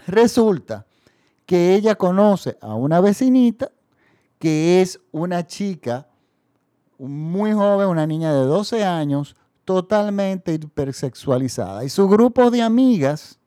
Resulta 0.07 0.85
que 1.45 1.75
ella 1.75 1.95
conoce 1.95 2.57
a 2.61 2.75
una 2.75 3.01
vecinita 3.01 3.71
que 4.37 4.81
es 4.81 4.99
una 5.11 5.45
chica 5.45 6.07
muy 6.97 7.51
joven, 7.53 7.87
una 7.87 8.07
niña 8.07 8.33
de 8.33 8.45
12 8.45 8.83
años, 8.83 9.35
totalmente 9.65 10.53
hipersexualizada. 10.53 11.83
Y 11.83 11.89
su 11.89 12.07
grupo 12.07 12.49
de 12.49 12.61
amigas 12.61 13.39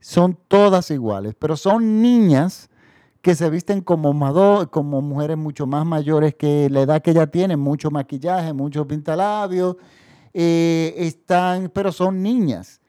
son 0.00 0.38
todas 0.48 0.90
iguales, 0.90 1.34
pero 1.38 1.56
son 1.56 2.02
niñas 2.02 2.68
que 3.22 3.36
se 3.36 3.48
visten 3.48 3.80
como, 3.80 4.12
como 4.70 5.00
mujeres 5.00 5.38
mucho 5.38 5.64
más 5.66 5.86
mayores 5.86 6.34
que 6.34 6.68
la 6.68 6.82
edad 6.82 7.00
que 7.00 7.12
ella 7.12 7.28
tiene, 7.28 7.56
mucho 7.56 7.90
maquillaje, 7.90 8.52
mucho 8.52 8.86
pintalabios, 8.86 9.76
eh, 10.34 10.92
están, 10.96 11.70
pero 11.72 11.92
son 11.92 12.20
niñas. 12.20 12.80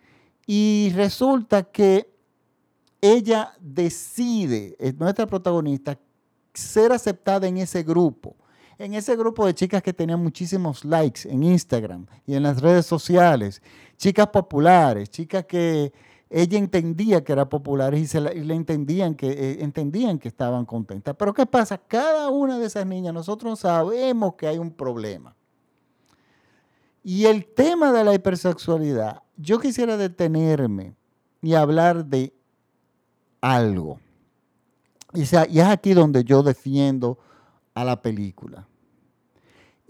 Y 0.48 0.92
resulta 0.96 1.64
que 1.64 2.12
ella 3.00 3.54
decide, 3.60 4.76
es 4.80 4.96
nuestra 4.96 5.28
protagonista, 5.28 6.00
ser 6.54 6.92
aceptada 6.92 7.48
en 7.48 7.58
ese 7.58 7.84
grupo, 7.84 8.36
en 8.80 8.96
ese 8.96 9.16
grupo 9.16 9.46
de 9.46 9.54
chicas 9.54 9.84
que 9.84 9.94
tenían 9.94 10.22
muchísimos 10.22 10.84
likes 10.84 11.30
en 11.30 11.44
Instagram 11.44 12.08
y 12.26 12.34
en 12.34 12.44
las 12.44 12.60
redes 12.60 12.88
sociales, 12.88 13.62
chicas 13.98 14.28
populares, 14.28 15.10
chicas 15.12 15.46
que 15.46 15.94
ella 16.36 16.58
entendía 16.58 17.24
que 17.24 17.32
era 17.32 17.48
popular 17.48 17.94
y, 17.94 18.08
se 18.08 18.20
le 18.20 18.56
entendían 18.56 19.14
que, 19.14 19.30
eh, 19.30 19.58
entendían 19.64 20.18
que 20.18 20.30
estaban 20.30 20.66
contentas. 20.66 21.16
Pero 21.16 21.32
¿qué 21.32 21.46
pasa? 21.46 21.78
Cada 21.78 22.30
una 22.30 22.58
de 22.58 22.66
esas 22.66 22.88
niñas, 22.88 23.14
nosotros 23.14 23.60
sabemos 23.60 24.34
que 24.34 24.48
hay 24.48 24.58
un 24.58 24.72
problema. 24.72 25.36
Y 27.04 27.26
el 27.26 27.46
tema 27.46 27.92
de 27.92 28.04
la 28.04 28.16
hipersexualidad, 28.16 29.22
yo 29.38 29.60
quisiera 29.60 29.96
detenerme 29.96 30.96
y 31.40 31.54
hablar 31.54 32.04
de 32.04 32.34
algo. 33.40 34.00
Y, 35.14 35.20
y 35.22 35.60
es 35.60 35.68
aquí 35.68 35.94
donde 35.94 36.24
yo 36.24 36.42
defiendo 36.42 37.20
a 37.76 37.84
la 37.84 38.02
película. 38.02 38.68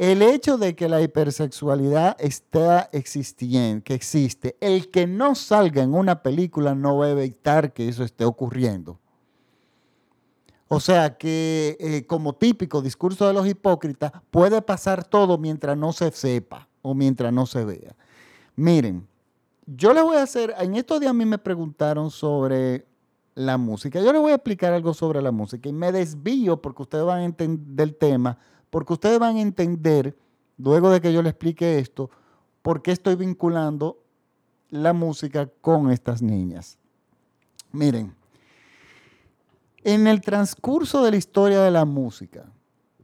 El 0.03 0.22
hecho 0.22 0.57
de 0.57 0.75
que 0.75 0.89
la 0.89 1.01
hipersexualidad 1.01 2.17
está 2.19 2.89
existiendo, 2.91 3.86
que 3.86 3.93
existe, 3.93 4.57
el 4.60 4.91
que 4.91 5.07
no 5.07 5.33
salga 5.33 5.81
en 5.81 5.93
una 5.93 6.22
película 6.22 6.75
no 6.75 6.98
va 6.98 7.05
a 7.05 7.12
evitar 7.12 7.72
que 7.72 7.88
eso 7.88 8.03
esté 8.03 8.25
ocurriendo. 8.25 9.00
O 10.67 10.81
sea 10.81 11.17
que, 11.17 11.77
eh, 11.79 12.05
como 12.05 12.36
típico 12.36 12.81
discurso 12.81 13.25
de 13.25 13.33
los 13.33 13.48
hipócritas, 13.48 14.12
puede 14.29 14.62
pasar 14.62 15.05
todo 15.05 15.38
mientras 15.38 15.77
no 15.77 15.93
se 15.93 16.12
sepa 16.12 16.67
o 16.81 16.93
mientras 16.93 17.31
no 17.31 17.45
se 17.45 17.63
vea. 17.63 17.95
Miren, 18.57 19.07
yo 19.65 19.93
les 19.93 20.03
voy 20.03 20.17
a 20.17 20.24
hacer, 20.24 20.53
en 20.60 20.75
estos 20.75 21.00
días 21.00 21.12
a 21.12 21.13
mí 21.13 21.24
me 21.24 21.38
preguntaron 21.38 22.12
sobre 22.12 22.86
la 23.36 23.57
música. 23.57 24.01
Yo 24.01 24.12
les 24.12 24.22
voy 24.22 24.33
a 24.33 24.36
explicar 24.36 24.74
algo 24.74 24.93
sobre 24.93 25.22
la 25.22 25.31
música 25.31 25.69
y 25.69 25.72
me 25.72 25.93
desvío 25.93 26.62
porque 26.62 26.81
ustedes 26.81 27.05
van 27.05 27.19
a 27.19 27.24
entender 27.24 27.88
el 27.88 27.95
tema 27.95 28.38
porque 28.74 28.94
ustedes 28.94 29.20
van 29.20 29.36
a 29.36 29.42
entender, 29.42 30.18
luego 30.58 30.89
de 30.89 31.00
que 31.00 31.13
yo 31.13 31.22
les 31.22 31.34
explique 31.34 31.77
esto, 31.77 32.10
por 32.63 32.82
qué 32.82 32.92
estoy 32.92 33.15
vinculando 33.15 34.00
la 34.72 34.94
música 34.94 35.48
con 35.62 35.92
estas 35.92 36.24
niñas. 36.24 36.80
Miren, 37.72 38.15
en 39.84 40.08
el 40.08 40.22
transcurso 40.22 41.03
de 41.03 41.12
la 41.12 41.18
historia 41.18 41.62
de 41.62 41.70
la 41.70 41.86
música, 41.86 42.51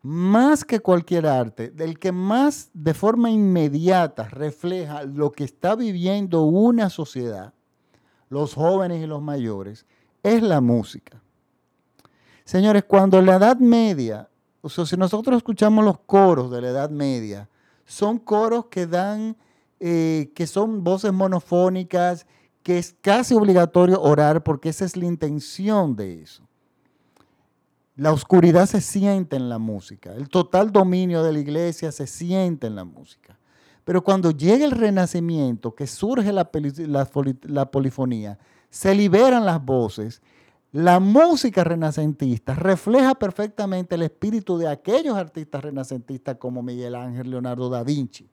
más 0.02 0.66
que 0.66 0.80
cualquier 0.80 1.28
arte, 1.28 1.70
del 1.70 2.00
que 2.00 2.12
más 2.12 2.72
de 2.74 2.96
forma 2.96 3.30
inmediata 3.30 4.24
refleja 4.28 5.04
lo 5.04 5.32
que 5.32 5.44
está 5.44 5.76
viviendo 5.76 6.46
una 6.46 6.90
sociedad, 6.90 7.54
los 8.30 8.56
jóvenes 8.56 9.04
y 9.04 9.06
los 9.06 9.22
mayores, 9.22 9.86
es 10.24 10.42
la 10.42 10.62
música. 10.62 11.22
Señores, 12.44 12.86
cuando 12.86 13.20
en 13.20 13.28
la 13.28 13.36
Edad 13.36 13.60
Media 13.60 14.30
o 14.62 14.70
sea, 14.70 14.86
si 14.86 14.98
nosotros 14.98 15.38
escuchamos 15.38 15.86
los 15.86 16.00
coros 16.00 16.52
de 16.52 16.62
la 16.62 16.70
Edad 16.70 16.90
Media, 16.90 17.50
son 17.86 18.20
coros 18.20 18.66
que 18.66 18.88
dan, 18.88 19.38
eh, 19.80 20.32
que 20.36 20.48
son 20.48 20.84
voces 20.84 21.14
monofónicas, 21.14 22.26
que 22.62 22.78
es 22.78 22.96
casi 23.02 23.34
obligatorio 23.34 24.02
orar 24.02 24.44
porque 24.44 24.70
esa 24.70 24.86
es 24.86 24.98
la 24.98 25.06
intención 25.06 25.96
de 25.96 26.22
eso. 26.22 26.44
La 27.96 28.14
oscuridad 28.14 28.66
se 28.66 28.80
siente 28.82 29.36
en 29.36 29.50
la 29.50 29.58
música, 29.58 30.14
el 30.14 30.30
total 30.30 30.72
dominio 30.72 31.24
de 31.24 31.34
la 31.34 31.40
iglesia 31.40 31.92
se 31.92 32.08
siente 32.08 32.68
en 32.68 32.76
la 32.76 32.86
música. 32.86 33.38
Pero 33.84 34.04
cuando 34.04 34.32
llega 34.32 34.66
el 34.66 34.72
renacimiento, 34.72 35.74
que 35.74 35.88
surge 35.88 36.32
la, 36.32 36.50
la 37.44 37.72
polifonía, 37.72 38.38
se 38.70 38.94
liberan 38.94 39.46
las 39.46 39.64
voces 39.64 40.22
la 40.72 41.00
música 41.00 41.64
renacentista 41.64 42.54
refleja 42.54 43.16
perfectamente 43.16 43.96
el 43.96 44.04
espíritu 44.04 44.58
de 44.58 44.68
aquellos 44.68 45.18
artistas 45.18 45.64
renacentistas 45.64 46.38
como 46.38 46.62
Miguel 46.62 46.94
Ángel, 46.94 47.32
Leonardo 47.32 47.70
da 47.70 47.84
Vinci. 47.84 48.30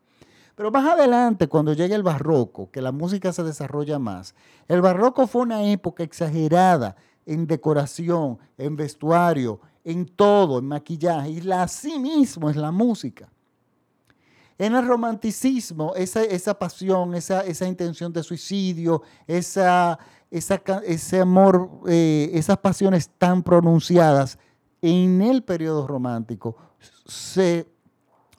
Pero 0.55 0.71
más 0.71 0.87
adelante, 0.87 1.49
cuando 1.49 1.73
llega 1.73 1.97
el 1.97 2.03
barroco, 2.03 2.71
que 2.71 2.83
la 2.83 2.93
música 2.93 3.33
se 3.33 3.43
desarrolla 3.43 3.99
más, 3.99 4.35
el 4.69 4.81
barroco 4.81 5.27
fue 5.27 5.43
una 5.43 5.65
época 5.65 6.03
exagerada 6.03 6.97
en 7.25 7.47
decoración, 7.47 8.39
en 8.57 8.77
vestuario, 8.77 9.61
en 9.85 10.07
todo, 10.07 10.59
en 10.59 10.67
maquillaje, 10.67 11.31
y 11.31 11.41
la, 11.41 11.63
así 11.63 11.99
mismo 11.99 12.51
es 12.51 12.57
la 12.57 12.71
música. 12.71 13.31
En 14.59 14.75
el 14.75 14.87
romanticismo, 14.87 15.95
esa, 15.97 16.23
esa 16.25 16.59
pasión, 16.59 17.15
esa, 17.15 17.43
esa 17.43 17.67
intención 17.67 18.13
de 18.13 18.23
suicidio, 18.23 19.03
esa, 19.27 19.99
ese 20.31 21.21
amor, 21.21 21.83
eh, 21.87 22.31
esas 22.33 22.57
pasiones 22.59 23.11
tan 23.19 23.43
pronunciadas 23.43 24.39
en 24.81 25.21
el 25.21 25.43
periodo 25.43 25.87
romántico 25.87 26.57
se 27.07 27.67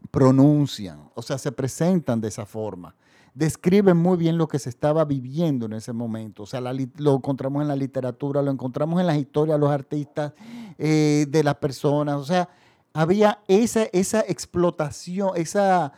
pronuncian, 0.10 1.10
o 1.14 1.22
sea, 1.22 1.38
se 1.38 1.52
presentan 1.52 2.20
de 2.20 2.30
esa 2.30 2.46
forma. 2.46 2.96
Describen 3.34 3.98
muy 3.98 4.18
bien 4.18 4.38
lo 4.38 4.48
que 4.48 4.58
se 4.58 4.70
estaba 4.70 5.06
viviendo 5.06 5.68
en 5.68 5.74
ese 5.74 5.94
momento. 5.94 6.44
O 6.44 6.46
sea, 6.48 6.60
lo 6.60 7.16
encontramos 7.16 7.62
en 7.62 7.68
la 7.68 7.76
literatura, 7.76 8.42
lo 8.42 8.50
encontramos 8.50 9.00
en 9.00 9.06
las 9.06 9.18
historias 9.18 9.60
los 9.60 9.70
artistas, 9.70 10.34
eh, 10.80 11.28
de 11.30 11.44
las 11.44 11.56
personas. 11.56 12.16
O 12.16 12.24
sea, 12.24 12.50
había 12.94 13.40
esa, 13.48 13.84
esa 13.94 14.22
explotación, 14.22 15.32
esa, 15.36 15.94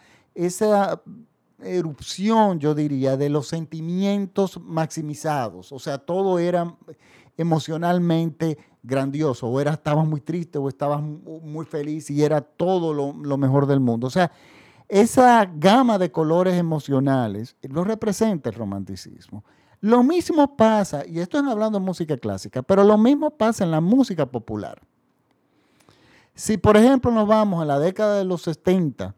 esa 0.45 1.01
erupción, 1.61 2.59
yo 2.59 2.73
diría, 2.73 3.17
de 3.17 3.29
los 3.29 3.47
sentimientos 3.47 4.59
maximizados. 4.61 5.71
O 5.71 5.79
sea, 5.79 5.97
todo 5.97 6.39
era 6.39 6.75
emocionalmente 7.37 8.57
grandioso. 8.83 9.47
O 9.47 9.59
era, 9.59 9.73
estabas 9.73 10.07
muy 10.07 10.21
triste 10.21 10.57
o 10.57 10.69
estabas 10.69 11.01
muy 11.01 11.65
feliz 11.65 12.09
y 12.09 12.23
era 12.23 12.41
todo 12.41 12.93
lo, 12.93 13.13
lo 13.13 13.37
mejor 13.37 13.65
del 13.65 13.79
mundo. 13.79 14.07
O 14.07 14.11
sea, 14.11 14.31
esa 14.87 15.45
gama 15.45 15.97
de 15.97 16.11
colores 16.11 16.55
emocionales 16.55 17.55
lo 17.61 17.83
representa 17.83 18.49
el 18.49 18.55
romanticismo. 18.55 19.43
Lo 19.81 20.03
mismo 20.03 20.57
pasa, 20.57 21.05
y 21.05 21.19
esto 21.19 21.37
es 21.37 21.45
hablando 21.45 21.79
de 21.79 21.85
música 21.85 22.17
clásica, 22.17 22.61
pero 22.63 22.83
lo 22.83 22.97
mismo 22.97 23.29
pasa 23.29 23.63
en 23.63 23.71
la 23.71 23.79
música 23.79 24.25
popular. 24.25 24.81
Si 26.33 26.57
por 26.57 26.75
ejemplo 26.75 27.11
nos 27.11 27.27
vamos 27.27 27.61
a 27.61 27.65
la 27.65 27.79
década 27.79 28.17
de 28.17 28.25
los 28.25 28.41
70, 28.41 29.15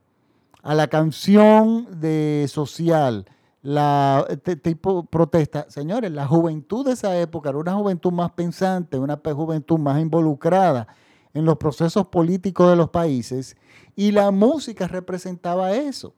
a 0.64 0.76
la 0.76 0.88
canción 0.88 2.00
de 2.00 2.46
social, 2.50 3.26
la 3.64 4.26
tipo 4.64 5.06
protesta, 5.06 5.66
señores, 5.70 6.12
la 6.12 6.28
juventud 6.28 6.86
de 6.86 6.94
esa 6.94 7.18
época 7.20 7.50
era 7.50 7.60
una 7.60 7.74
juventud 7.74 8.12
más 8.12 8.32
pensante, 8.32 8.98
una 8.98 9.20
juventud 9.24 9.78
más 9.78 10.02
involucrada 10.02 10.88
en 11.34 11.46
los 11.46 11.58
procesos 11.58 12.08
políticos 12.08 12.70
de 12.70 12.76
los 12.76 12.90
países 12.90 13.56
y 13.96 14.12
la 14.12 14.32
música 14.32 14.88
representaba 14.88 15.74
eso. 15.74 16.14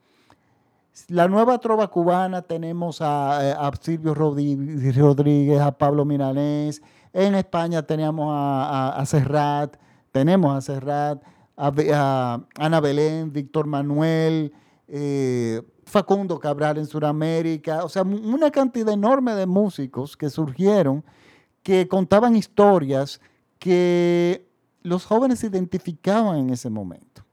La 1.08 1.26
nueva 1.26 1.58
trova 1.58 1.88
cubana 1.88 2.42
tenemos 2.42 3.00
a, 3.00 3.40
eh, 3.42 3.76
Silvio 3.80 4.14
Rodríguez, 4.14 5.60
a 5.60 5.76
Pablo 5.76 6.04
Milanés, 6.04 6.82
en 7.12 7.34
España 7.34 7.82
teníamos 7.82 8.28
a, 8.32 9.02
Serrat, 9.06 9.76
tenemos 10.12 10.54
a 10.54 10.60
Serrat, 10.60 11.22
a, 11.56 12.40
Ana 12.56 12.80
Belén, 12.80 13.32
Víctor 13.32 13.66
Manuel, 13.66 14.52
eh, 14.88 15.62
Facundo 15.84 16.38
Cabral 16.38 16.78
en 16.78 16.86
Sudamérica, 16.86 17.84
o 17.84 17.88
sea, 17.88 18.02
una 18.02 18.50
cantidad 18.50 18.92
enorme 18.92 19.34
de 19.34 19.46
músicos 19.46 20.16
que 20.16 20.30
surgieron, 20.30 21.04
que 21.62 21.88
contaban 21.88 22.36
historias 22.36 23.20
que 23.58 24.46
los 24.82 25.04
jóvenes 25.04 25.40
se 25.40 25.46
identificaban 25.46 26.38
en 26.38 26.50
ese 26.50 26.70
momento. 26.70 27.24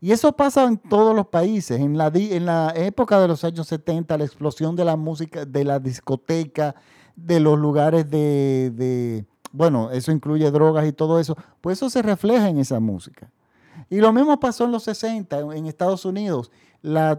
Y 0.00 0.12
eso 0.12 0.32
pasa 0.32 0.64
en 0.64 0.78
todos 0.78 1.14
los 1.14 1.26
países. 1.26 1.80
En 1.80 1.96
la, 1.98 2.72
época 2.76 3.20
de 3.20 3.28
los 3.28 3.42
años 3.42 3.66
70, 3.66 4.16
la 4.16 4.24
explosión 4.24 4.76
de 4.76 4.84
la 4.84 4.96
música, 4.96 5.44
de 5.44 5.64
la 5.64 5.80
discoteca, 5.80 6.76
de 7.16 7.40
los 7.40 7.58
lugares 7.58 8.08
de, 8.08 9.24
bueno, 9.52 9.90
eso 9.90 10.12
incluye 10.12 10.50
drogas 10.50 10.86
y 10.86 10.92
todo 10.92 11.18
eso, 11.18 11.36
pues 11.60 11.78
eso 11.78 11.90
se 11.90 12.02
refleja 12.02 12.48
en 12.48 12.58
esa 12.58 12.80
música. 12.80 13.30
Y 13.90 13.98
lo 13.98 14.12
mismo 14.12 14.38
pasó 14.38 14.64
en 14.64 14.72
los 14.72 14.82
60 14.84 15.38
en 15.54 15.66
Estados 15.66 16.04
Unidos. 16.04 16.50
La, 16.82 17.18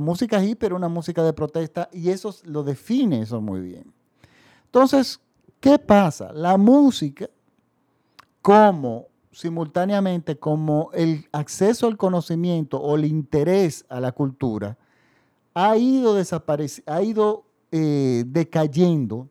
música 0.00 0.42
hippie 0.42 0.66
era 0.66 0.74
una 0.74 0.88
música 0.88 1.22
de 1.22 1.32
protesta 1.32 1.88
y 1.92 2.10
eso 2.10 2.34
lo 2.44 2.62
define 2.62 3.22
eso 3.22 3.40
muy 3.40 3.60
bien. 3.60 3.92
Entonces, 4.66 5.20
¿qué 5.60 5.78
pasa? 5.78 6.32
La 6.32 6.56
música 6.56 7.28
como 8.40 9.08
simultáneamente 9.32 10.38
como 10.38 10.90
el 10.94 11.26
acceso 11.32 11.88
al 11.88 11.96
conocimiento 11.96 12.78
o 12.78 12.94
el 12.94 13.04
interés 13.04 13.84
a 13.88 14.00
la 14.00 14.12
cultura 14.12 14.78
ha 15.54 15.76
ido, 15.76 16.16
ha 16.86 17.02
ido 17.02 17.44
eh, 17.72 18.24
decayendo 18.26 19.28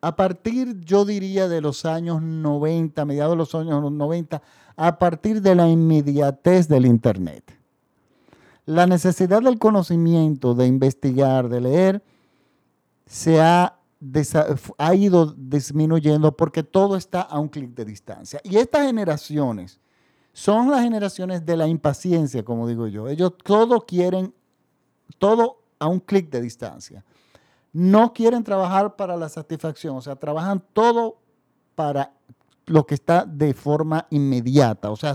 a 0.00 0.16
partir, 0.16 0.80
yo 0.80 1.04
diría, 1.04 1.48
de 1.48 1.60
los 1.60 1.84
años 1.84 2.22
90, 2.22 3.04
mediados 3.04 3.32
de 3.32 3.36
los 3.36 3.54
años 3.54 3.92
90, 3.92 4.42
a 4.76 4.98
partir 4.98 5.42
de 5.42 5.54
la 5.54 5.68
inmediatez 5.68 6.68
del 6.68 6.86
Internet. 6.86 7.58
La 8.66 8.86
necesidad 8.86 9.42
del 9.42 9.58
conocimiento, 9.58 10.54
de 10.54 10.66
investigar, 10.66 11.48
de 11.48 11.60
leer, 11.60 12.04
se 13.06 13.40
ha 13.40 13.76
ha 14.78 14.94
ido 14.94 15.34
disminuyendo 15.36 16.34
porque 16.34 16.62
todo 16.62 16.96
está 16.96 17.20
a 17.20 17.38
un 17.38 17.48
clic 17.48 17.74
de 17.74 17.84
distancia. 17.84 18.40
Y 18.44 18.56
estas 18.56 18.86
generaciones 18.86 19.78
son 20.32 20.70
las 20.70 20.82
generaciones 20.82 21.44
de 21.44 21.56
la 21.56 21.66
impaciencia, 21.66 22.42
como 22.42 22.66
digo 22.66 22.86
yo. 22.86 23.08
Ellos 23.08 23.34
todo 23.44 23.84
quieren, 23.84 24.32
todo 25.18 25.62
a 25.78 25.86
un 25.86 26.00
clic 26.00 26.30
de 26.30 26.40
distancia. 26.40 27.04
No 27.72 28.12
quieren 28.12 28.42
trabajar 28.42 28.96
para 28.96 29.16
la 29.16 29.28
satisfacción, 29.28 29.96
o 29.96 30.00
sea, 30.00 30.16
trabajan 30.16 30.62
todo 30.72 31.18
para 31.74 32.12
lo 32.66 32.86
que 32.86 32.94
está 32.94 33.24
de 33.24 33.54
forma 33.54 34.06
inmediata. 34.10 34.90
O 34.90 34.96
sea, 34.96 35.14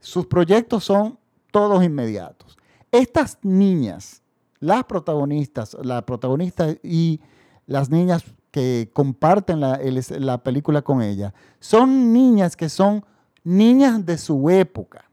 sus 0.00 0.26
proyectos 0.26 0.84
son 0.84 1.18
todos 1.50 1.82
inmediatos. 1.84 2.58
Estas 2.90 3.38
niñas, 3.42 4.22
las 4.60 4.84
protagonistas, 4.84 5.76
la 5.82 6.04
protagonista 6.04 6.68
y 6.82 7.20
las 7.66 7.90
niñas 7.90 8.24
que 8.50 8.90
comparten 8.92 9.60
la, 9.60 10.38
película 10.44 10.82
con 10.82 11.02
ella, 11.02 11.34
son 11.58 12.12
niñas 12.12 12.56
que 12.56 12.68
son 12.68 13.04
niñas 13.42 14.04
de 14.06 14.16
su 14.16 14.48
época. 14.48 15.10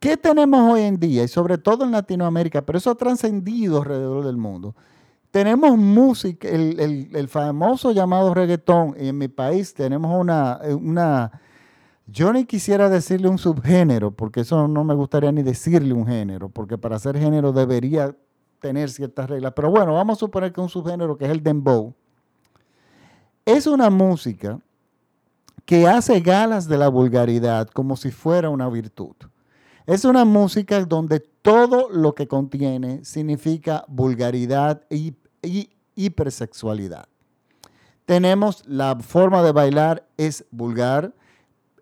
¿Qué 0.00 0.16
tenemos 0.16 0.72
hoy 0.72 0.82
en 0.82 0.98
día? 0.98 1.24
Y 1.24 1.28
sobre 1.28 1.58
todo 1.58 1.84
en 1.84 1.92
Latinoamérica, 1.92 2.62
pero 2.62 2.78
eso 2.78 2.90
ha 2.90 2.94
trascendido 2.94 3.78
alrededor 3.78 4.24
del 4.24 4.36
mundo. 4.36 4.74
Tenemos 5.32 5.76
música, 5.76 6.46
el, 6.46 7.26
famoso 7.28 7.90
llamado 7.90 8.32
reggaetón. 8.34 8.94
en 8.96 9.18
mi 9.18 9.28
país 9.28 9.74
tenemos 9.74 10.14
una, 10.14 10.60
una, 10.78 11.40
yo 12.06 12.32
ni 12.32 12.44
quisiera 12.44 12.88
decirle 12.88 13.28
un 13.28 13.38
subgénero, 13.38 14.10
porque 14.12 14.40
eso 14.40 14.68
no 14.68 14.84
me 14.84 14.94
gustaría 14.94 15.32
ni 15.32 15.42
decirle 15.42 15.94
un 15.94 16.06
género, 16.06 16.50
porque 16.50 16.78
para 16.78 16.98
ser 16.98 17.18
género 17.18 17.50
debería 17.52 18.14
tener 18.60 18.90
ciertas 18.90 19.28
reglas. 19.28 19.54
Pero 19.56 19.70
bueno, 19.70 19.94
vamos 19.94 20.18
a 20.18 20.20
suponer 20.20 20.52
que 20.52 20.60
un 20.60 20.68
subgénero 20.68 21.16
que 21.16 21.24
es 21.24 21.30
el 21.30 21.42
dembow 21.42 21.94
es 23.44 23.66
una 23.66 23.90
música 23.90 24.60
que 25.64 25.86
hace 25.88 26.20
galas 26.20 26.68
de 26.68 26.78
la 26.78 26.88
vulgaridad 26.88 27.68
como 27.68 27.96
si 27.96 28.10
fuera 28.10 28.50
una 28.50 28.68
virtud. 28.68 29.14
Es 29.86 30.04
una 30.04 30.24
música 30.24 30.84
donde 30.84 31.20
todo 31.20 31.88
lo 31.90 32.14
que 32.14 32.28
contiene 32.28 33.04
significa 33.04 33.84
vulgaridad 33.88 34.82
y, 34.90 35.14
y 35.42 35.70
hipersexualidad. 35.94 37.06
Tenemos 38.06 38.62
la 38.66 38.96
forma 38.96 39.42
de 39.42 39.52
bailar 39.52 40.06
es 40.16 40.44
vulgar, 40.50 41.14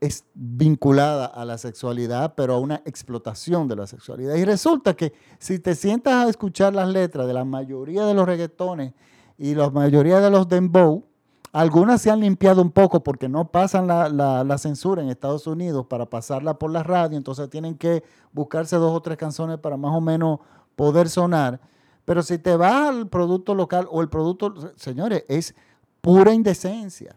es 0.01 0.25
vinculada 0.35 1.27
a 1.27 1.45
la 1.45 1.59
sexualidad, 1.59 2.35
pero 2.35 2.55
a 2.55 2.59
una 2.59 2.77
explotación 2.85 3.69
de 3.69 3.77
la 3.77 3.87
sexualidad. 3.87 4.35
Y 4.35 4.45
resulta 4.45 4.95
que 4.95 5.13
si 5.39 5.59
te 5.59 5.75
sientas 5.75 6.15
a 6.15 6.29
escuchar 6.29 6.75
las 6.75 6.89
letras 6.89 7.27
de 7.27 7.35
la 7.35 7.45
mayoría 7.45 8.05
de 8.07 8.15
los 8.15 8.27
reggaetones 8.27 8.95
y 9.39 9.55
la 9.55 9.71
mayoría 9.71 10.21
de 10.21 10.31
los 10.31 10.49
dembow, 10.49 11.05
algunas 11.53 12.01
se 12.01 12.11
han 12.11 12.21
limpiado 12.21 12.63
un 12.63 12.71
poco 12.71 13.03
porque 13.03 13.29
no 13.29 13.51
pasan 13.51 13.87
la, 13.89 14.59
censura 14.59 15.03
en 15.03 15.09
Estados 15.09 15.47
Unidos 15.47 15.87
para 15.87 16.07
pasarla 16.07 16.59
por 16.59 16.71
la 16.71 16.83
radio, 16.83 17.17
entonces 17.17 17.51
tienen 17.51 17.77
que 17.77 18.05
buscarse 18.33 18.77
dos 18.77 18.95
o 18.95 19.03
tres 19.03 19.19
canciones 19.19 19.59
para 19.59 19.77
más 19.77 19.93
o 19.95 20.01
menos 20.01 20.39
poder 20.77 21.09
sonar. 21.09 21.61
Pero 22.05 22.23
si 22.23 22.39
te 22.39 22.57
vas 22.57 22.89
al 22.89 23.09
producto 23.09 23.55
local 23.55 23.87
o 23.91 24.01
el 24.01 24.09
producto, 24.09 24.55
señores, 24.77 25.25
es 25.29 25.55
pura 26.01 26.33
indecencia. 26.33 27.17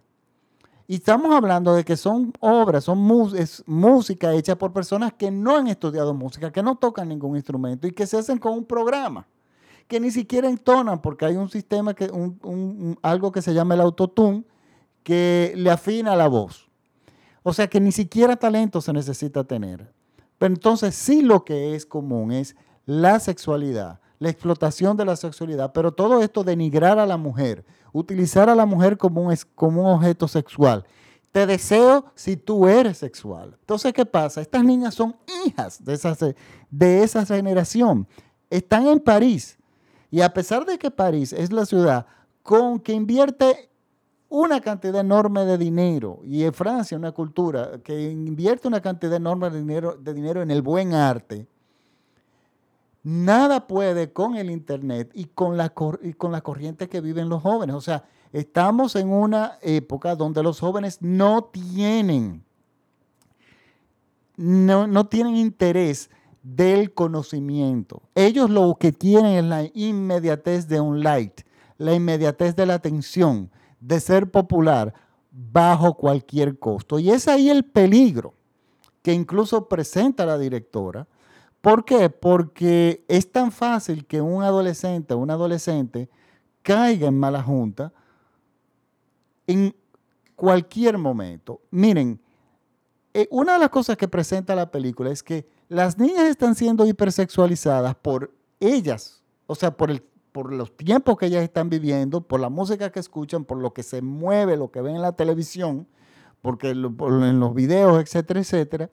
Y 0.87 0.95
estamos 0.95 1.33
hablando 1.33 1.73
de 1.73 1.85
que 1.85 1.95
son 1.95 2.33
obras, 2.39 2.83
son 2.83 2.99
música 3.65 4.33
hecha 4.33 4.57
por 4.57 4.73
personas 4.73 5.13
que 5.13 5.31
no 5.31 5.55
han 5.55 5.67
estudiado 5.67 6.13
música, 6.13 6.51
que 6.51 6.61
no 6.61 6.75
tocan 6.75 7.07
ningún 7.07 7.37
instrumento 7.37 7.87
y 7.87 7.91
que 7.91 8.05
se 8.05 8.17
hacen 8.17 8.37
con 8.37 8.53
un 8.53 8.65
programa, 8.65 9.25
que 9.87 9.99
ni 9.99 10.11
siquiera 10.11 10.49
entonan 10.49 11.01
porque 11.01 11.25
hay 11.25 11.37
un 11.37 11.49
sistema, 11.49 11.93
que, 11.93 12.11
algo 13.01 13.31
que 13.31 13.41
se 13.41 13.53
llama 13.53 13.75
el 13.75 13.81
autotune, 13.81 14.43
que 15.03 15.53
le 15.55 15.71
afina 15.71 16.15
la 16.15 16.27
voz. 16.27 16.69
O 17.43 17.53
sea 17.53 17.67
que 17.67 17.79
ni 17.79 17.91
siquiera 17.91 18.35
talento 18.35 18.81
se 18.81 18.91
necesita 18.93 19.43
tener. 19.45 19.93
Pero 20.37 20.53
entonces 20.53 20.95
sí 20.95 21.21
lo 21.21 21.45
que 21.45 21.75
es 21.75 21.85
común 21.85 22.31
es 22.33 22.55
la 22.85 23.19
sexualidad, 23.19 24.01
la 24.19 24.29
explotación 24.29 24.95
de 24.97 25.05
la 25.05 25.15
sexualidad, 25.15 25.71
pero 25.73 25.91
todo 25.91 26.21
esto 26.21 26.43
denigrar 26.43 26.99
a 26.99 27.05
la 27.05 27.17
mujer, 27.17 27.65
utilizar 27.91 28.49
a 28.49 28.55
la 28.55 28.65
mujer 28.65 28.97
como 28.97 29.21
un, 29.21 29.35
como 29.55 29.81
un 29.81 29.97
objeto 29.97 30.27
sexual. 30.27 30.85
Te 31.31 31.47
deseo 31.47 32.05
si 32.15 32.37
tú 32.37 32.67
eres 32.67 32.99
sexual. 32.99 33.57
Entonces, 33.59 33.91
¿qué 33.91 34.05
pasa? 34.05 34.41
Estas 34.41 34.63
niñas 34.63 34.93
son 34.93 35.15
hijas 35.45 35.83
de 35.83 35.93
esa, 35.93 36.15
de 36.69 37.03
esa 37.03 37.25
generación. 37.25 38.07
Están 38.49 38.87
en 38.87 38.99
París. 38.99 39.57
Y 40.11 40.21
a 40.21 40.31
pesar 40.31 40.63
de 40.63 40.77
que 40.77 40.91
París 40.91 41.33
es 41.33 41.51
la 41.51 41.65
ciudad 41.65 42.05
con 42.43 42.79
que 42.79 42.93
invierte 42.93 43.71
una 44.29 44.61
cantidad 44.61 45.01
enorme 45.01 45.45
de 45.45 45.59
dinero, 45.59 46.19
y 46.23 46.43
en 46.43 46.53
Francia 46.53 46.97
una 46.97 47.11
cultura 47.11 47.79
que 47.83 48.09
invierte 48.09 48.67
una 48.67 48.81
cantidad 48.81 49.13
enorme 49.13 49.51
de 49.51 49.59
dinero, 49.59 49.95
de 49.95 50.11
dinero 50.11 50.41
en 50.41 50.49
el 50.49 50.63
buen 50.63 50.95
arte, 50.95 51.47
Nada 53.03 53.67
puede 53.67 54.13
con 54.13 54.37
el 54.37 54.49
Internet 54.49 55.11
y 55.13 55.25
con, 55.25 55.57
la, 55.57 55.73
y 56.01 56.13
con 56.13 56.31
la 56.31 56.41
corriente 56.41 56.87
que 56.87 57.01
viven 57.01 57.27
los 57.27 57.41
jóvenes. 57.41 57.75
O 57.75 57.81
sea, 57.81 58.05
estamos 58.31 58.95
en 58.95 59.11
una 59.11 59.57
época 59.61 60.15
donde 60.15 60.41
los 60.41 60.61
jóvenes 60.61 61.01
no 61.01 61.43
tienen, 61.43 62.45
no, 64.37 64.87
no 64.87 65.07
tienen 65.07 65.35
interés 65.35 66.09
del 66.43 66.93
conocimiento. 66.93 68.03
Ellos 68.15 68.49
lo 68.49 68.75
que 68.79 68.93
tienen 68.93 69.33
es 69.33 69.43
la 69.43 69.69
inmediatez 69.73 70.67
de 70.69 70.79
un 70.79 71.03
light, 71.03 71.41
la 71.77 71.93
inmediatez 71.93 72.55
de 72.55 72.65
la 72.65 72.75
atención, 72.75 73.51
de 73.81 73.99
ser 73.99 74.31
popular 74.31 74.93
bajo 75.29 75.95
cualquier 75.95 76.57
costo. 76.57 76.99
Y 76.99 77.09
es 77.09 77.27
ahí 77.27 77.49
el 77.49 77.65
peligro 77.65 78.33
que 79.01 79.13
incluso 79.13 79.67
presenta 79.67 80.25
la 80.25 80.37
directora. 80.37 81.07
¿Por 81.63 81.85
qué? 81.85 82.09
Porque 82.09 83.05
es 83.07 83.31
tan 83.31 83.49
fácil 83.49 84.05
que 84.05 84.19
un 84.19 84.43
adolescente 84.43 85.13
o 85.13 85.17
un 85.17 85.31
adolescente 85.31 86.09
caiga 86.61 87.07
en 87.07 87.17
mala 87.17 87.41
junta 87.41 87.93
en 89.47 89.73
cualquier 90.35 90.97
momento. 90.97 91.61
Miren, 91.71 92.19
eh, 93.13 93.29
una 93.31 93.53
de 93.53 93.59
las 93.59 93.69
cosas 93.69 93.95
que 93.95 94.09
presenta 94.09 94.55
la 94.55 94.71
película 94.71 95.09
es 95.09 95.23
que 95.23 95.47
las 95.69 95.97
niñas 95.97 96.25
están 96.25 96.53
siendo 96.53 96.85
hipersexualizadas 96.85 97.95
por 97.95 98.33
ellas, 98.59 99.23
o 99.47 99.55
sea, 99.55 99.71
por, 99.71 99.89
el, 99.89 100.01
por 100.33 100.51
los 100.51 100.75
tiempos 100.75 101.17
que 101.17 101.27
ellas 101.27 101.43
están 101.43 101.69
viviendo, 101.69 102.19
por 102.19 102.41
la 102.41 102.49
música 102.49 102.91
que 102.91 102.99
escuchan, 102.99 103.45
por 103.45 103.57
lo 103.57 103.73
que 103.73 103.83
se 103.83 104.01
mueve, 104.01 104.57
lo 104.57 104.69
que 104.69 104.81
ven 104.81 104.97
en 104.97 105.01
la 105.01 105.13
televisión, 105.13 105.87
porque 106.41 106.71
en 106.71 107.39
los 107.39 107.53
videos, 107.53 108.01
etcétera, 108.01 108.41
etcétera. 108.41 108.89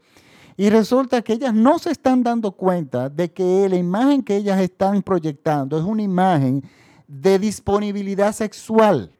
Y 0.60 0.68
resulta 0.68 1.22
que 1.22 1.32
ellas 1.32 1.54
no 1.54 1.78
se 1.78 1.90
están 1.90 2.22
dando 2.22 2.52
cuenta 2.52 3.08
de 3.08 3.32
que 3.32 3.66
la 3.66 3.76
imagen 3.76 4.22
que 4.22 4.36
ellas 4.36 4.60
están 4.60 5.02
proyectando 5.02 5.78
es 5.78 5.84
una 5.84 6.02
imagen 6.02 6.62
de 7.08 7.38
disponibilidad 7.38 8.34
sexual. 8.34 9.10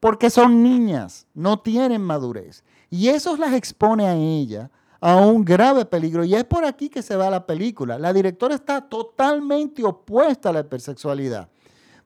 Porque 0.00 0.30
son 0.30 0.62
niñas, 0.62 1.26
no 1.34 1.60
tienen 1.60 2.00
madurez. 2.00 2.64
Y 2.88 3.08
eso 3.08 3.36
las 3.36 3.52
expone 3.52 4.06
a 4.06 4.14
ella 4.14 4.70
a 4.98 5.16
un 5.16 5.44
grave 5.44 5.84
peligro. 5.84 6.24
Y 6.24 6.34
es 6.34 6.44
por 6.44 6.64
aquí 6.64 6.88
que 6.88 7.02
se 7.02 7.14
va 7.14 7.28
la 7.28 7.44
película. 7.44 7.98
La 7.98 8.14
directora 8.14 8.54
está 8.54 8.80
totalmente 8.80 9.84
opuesta 9.84 10.48
a 10.48 10.52
la 10.54 10.60
hipersexualidad. 10.60 11.50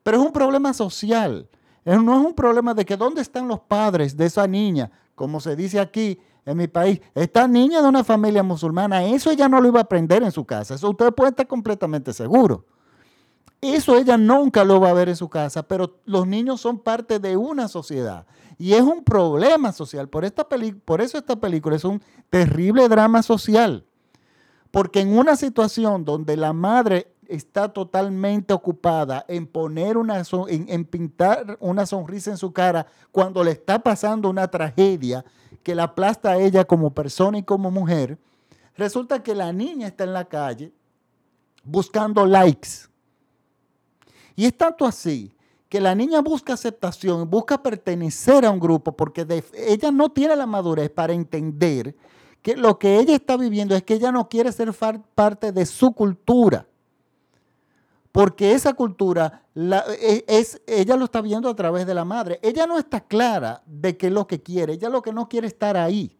Pero 0.02 0.16
es 0.16 0.26
un 0.26 0.32
problema 0.32 0.74
social. 0.74 1.48
No 1.84 2.20
es 2.20 2.26
un 2.26 2.34
problema 2.34 2.74
de 2.74 2.84
que 2.84 2.96
dónde 2.96 3.22
están 3.22 3.46
los 3.46 3.60
padres 3.60 4.16
de 4.16 4.26
esa 4.26 4.44
niña, 4.48 4.90
como 5.14 5.38
se 5.38 5.54
dice 5.54 5.78
aquí 5.78 6.18
en 6.46 6.56
mi 6.56 6.68
país. 6.68 7.00
Esta 7.14 7.48
niña 7.48 7.80
de 7.82 7.88
una 7.88 8.04
familia 8.04 8.42
musulmana, 8.42 9.04
eso 9.04 9.30
ella 9.30 9.48
no 9.48 9.60
lo 9.60 9.68
iba 9.68 9.80
a 9.80 9.84
aprender 9.84 10.22
en 10.22 10.32
su 10.32 10.44
casa. 10.44 10.74
Eso 10.74 10.90
usted 10.90 11.12
puede 11.12 11.30
estar 11.30 11.46
completamente 11.46 12.12
seguro. 12.12 12.64
Eso 13.60 13.96
ella 13.96 14.18
nunca 14.18 14.62
lo 14.64 14.78
va 14.78 14.90
a 14.90 14.94
ver 14.94 15.08
en 15.08 15.16
su 15.16 15.28
casa, 15.28 15.62
pero 15.62 15.98
los 16.04 16.26
niños 16.26 16.60
son 16.60 16.78
parte 16.78 17.18
de 17.18 17.36
una 17.36 17.68
sociedad. 17.68 18.26
Y 18.58 18.74
es 18.74 18.82
un 18.82 19.02
problema 19.02 19.72
social. 19.72 20.08
Por, 20.08 20.24
esta 20.24 20.46
por 20.84 21.00
eso 21.00 21.18
esta 21.18 21.36
película 21.36 21.76
es 21.76 21.84
un 21.84 22.02
terrible 22.28 22.88
drama 22.88 23.22
social. 23.22 23.86
Porque 24.70 25.00
en 25.00 25.16
una 25.16 25.36
situación 25.36 26.04
donde 26.04 26.36
la 26.36 26.52
madre 26.52 27.14
está 27.28 27.72
totalmente 27.72 28.52
ocupada 28.52 29.24
en 29.28 29.46
poner 29.46 29.96
una 29.96 30.22
en, 30.48 30.84
pintar 30.84 31.56
una 31.60 31.86
sonrisa 31.86 32.30
en 32.30 32.36
su 32.36 32.52
cara 32.52 32.86
cuando 33.10 33.42
le 33.42 33.52
está 33.52 33.78
pasando 33.78 34.28
una 34.28 34.48
tragedia 34.48 35.24
que 35.64 35.74
la 35.74 35.84
aplasta 35.84 36.30
a 36.30 36.38
ella 36.38 36.64
como 36.64 36.94
persona 36.94 37.38
y 37.38 37.42
como 37.42 37.72
mujer, 37.72 38.18
resulta 38.76 39.22
que 39.22 39.34
la 39.34 39.52
niña 39.52 39.88
está 39.88 40.04
en 40.04 40.12
la 40.12 40.26
calle 40.26 40.72
buscando 41.64 42.26
likes. 42.26 42.86
Y 44.36 44.44
es 44.44 44.56
tanto 44.56 44.84
así 44.84 45.34
que 45.68 45.80
la 45.80 45.94
niña 45.94 46.20
busca 46.20 46.52
aceptación, 46.52 47.28
busca 47.28 47.60
pertenecer 47.60 48.44
a 48.44 48.50
un 48.50 48.60
grupo, 48.60 48.92
porque 48.92 49.26
ella 49.54 49.90
no 49.90 50.10
tiene 50.10 50.36
la 50.36 50.46
madurez 50.46 50.90
para 50.90 51.14
entender 51.14 51.96
que 52.42 52.56
lo 52.56 52.78
que 52.78 53.00
ella 53.00 53.16
está 53.16 53.36
viviendo 53.36 53.74
es 53.74 53.82
que 53.82 53.94
ella 53.94 54.12
no 54.12 54.28
quiere 54.28 54.52
ser 54.52 54.72
parte 55.14 55.50
de 55.50 55.66
su 55.66 55.92
cultura. 55.92 56.66
Porque 58.14 58.52
esa 58.52 58.74
cultura, 58.74 59.42
e, 59.56 60.24
es, 60.28 60.62
ella 60.68 60.96
lo 60.96 61.06
está 61.06 61.20
viendo 61.20 61.48
a 61.48 61.56
través 61.56 61.84
de 61.84 61.94
la 61.94 62.04
madre. 62.04 62.38
Ella 62.44 62.64
no 62.64 62.78
está 62.78 63.00
clara 63.00 63.64
de 63.66 63.96
qué 63.96 64.06
es 64.06 64.12
lo 64.12 64.28
que 64.28 64.40
quiere. 64.40 64.74
Ella 64.74 64.88
lo 64.88 65.02
que 65.02 65.12
no 65.12 65.28
quiere 65.28 65.48
estar 65.48 65.76
ahí. 65.76 66.16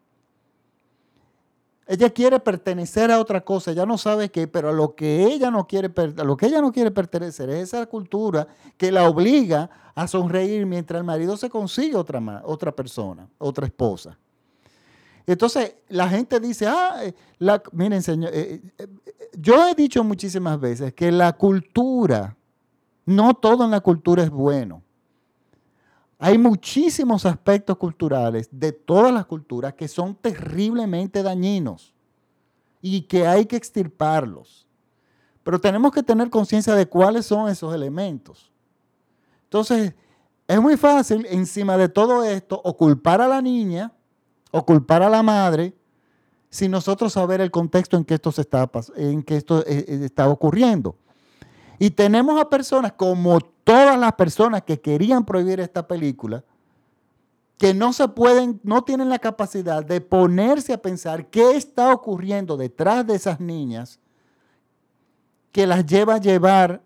Ella 1.86 2.10
quiere 2.10 2.40
pertenecer 2.40 3.12
a 3.12 3.20
otra 3.20 3.44
cosa, 3.44 3.70
ella 3.70 3.86
no 3.86 3.96
sabe 3.96 4.28
qué, 4.28 4.48
pero 4.48 4.70
a 4.70 4.72
lo 4.72 4.96
que 4.96 5.22
ella 5.22 5.52
no 5.52 5.68
quiere, 5.68 5.92
lo 6.16 6.36
que 6.36 6.46
ella 6.46 6.60
no 6.60 6.72
quiere 6.72 6.90
pertenecer 6.90 7.48
es 7.50 7.68
esa 7.72 7.86
cultura 7.86 8.48
que 8.76 8.90
la 8.90 9.08
obliga 9.08 9.70
a 9.94 10.08
sonreír 10.08 10.66
mientras 10.66 10.98
el 10.98 11.04
marido 11.04 11.36
se 11.36 11.48
consigue 11.48 11.94
otra, 11.94 12.42
otra 12.44 12.72
persona, 12.72 13.28
otra 13.38 13.66
esposa. 13.66 14.18
Entonces 15.26 15.76
la 15.88 16.08
gente 16.08 16.38
dice, 16.38 16.66
ah, 16.66 17.00
eh, 17.02 17.14
miren 17.72 18.02
señor, 18.02 18.30
eh, 18.34 18.60
eh, 18.78 18.88
yo 19.38 19.66
he 19.66 19.74
dicho 19.74 20.04
muchísimas 20.04 20.60
veces 20.60 20.92
que 20.92 21.10
la 21.10 21.32
cultura, 21.32 22.36
no 23.06 23.34
todo 23.34 23.64
en 23.64 23.70
la 23.70 23.80
cultura 23.80 24.22
es 24.22 24.30
bueno. 24.30 24.82
Hay 26.18 26.38
muchísimos 26.38 27.26
aspectos 27.26 27.76
culturales 27.76 28.48
de 28.50 28.72
todas 28.72 29.12
las 29.12 29.26
culturas 29.26 29.74
que 29.74 29.88
son 29.88 30.14
terriblemente 30.14 31.22
dañinos 31.22 31.94
y 32.80 33.02
que 33.02 33.26
hay 33.26 33.46
que 33.46 33.56
extirparlos. 33.56 34.66
Pero 35.42 35.60
tenemos 35.60 35.92
que 35.92 36.02
tener 36.02 36.30
conciencia 36.30 36.74
de 36.74 36.86
cuáles 36.86 37.26
son 37.26 37.48
esos 37.48 37.74
elementos. 37.74 38.50
Entonces, 39.44 39.94
es 40.46 40.60
muy 40.60 40.76
fácil 40.76 41.26
encima 41.30 41.76
de 41.76 41.88
todo 41.88 42.22
esto 42.24 42.60
o 42.62 42.76
culpar 42.76 43.20
a 43.20 43.28
la 43.28 43.42
niña 43.42 43.92
o 44.54 44.64
culpar 44.64 45.02
a 45.02 45.10
la 45.10 45.24
madre 45.24 45.74
sin 46.48 46.70
nosotros 46.70 47.12
saber 47.12 47.40
el 47.40 47.50
contexto 47.50 47.96
en 47.96 48.04
que 48.04 48.14
esto, 48.14 48.30
se 48.30 48.42
está, 48.42 48.70
en 48.94 49.24
que 49.24 49.36
esto 49.36 49.66
eh, 49.66 49.84
eh, 49.88 50.00
está 50.04 50.28
ocurriendo. 50.28 50.94
Y 51.80 51.90
tenemos 51.90 52.40
a 52.40 52.48
personas 52.48 52.92
como 52.92 53.40
todas 53.40 53.98
las 53.98 54.12
personas 54.12 54.62
que 54.62 54.80
querían 54.80 55.24
prohibir 55.24 55.58
esta 55.58 55.88
película, 55.88 56.44
que 57.58 57.74
no 57.74 57.92
se 57.92 58.06
pueden, 58.06 58.60
no 58.62 58.84
tienen 58.84 59.08
la 59.08 59.18
capacidad 59.18 59.84
de 59.84 60.00
ponerse 60.00 60.72
a 60.72 60.80
pensar 60.80 61.26
qué 61.26 61.56
está 61.56 61.92
ocurriendo 61.92 62.56
detrás 62.56 63.04
de 63.04 63.16
esas 63.16 63.40
niñas 63.40 63.98
que 65.50 65.66
las 65.66 65.84
lleva 65.84 66.14
a 66.14 66.18
llevar 66.18 66.80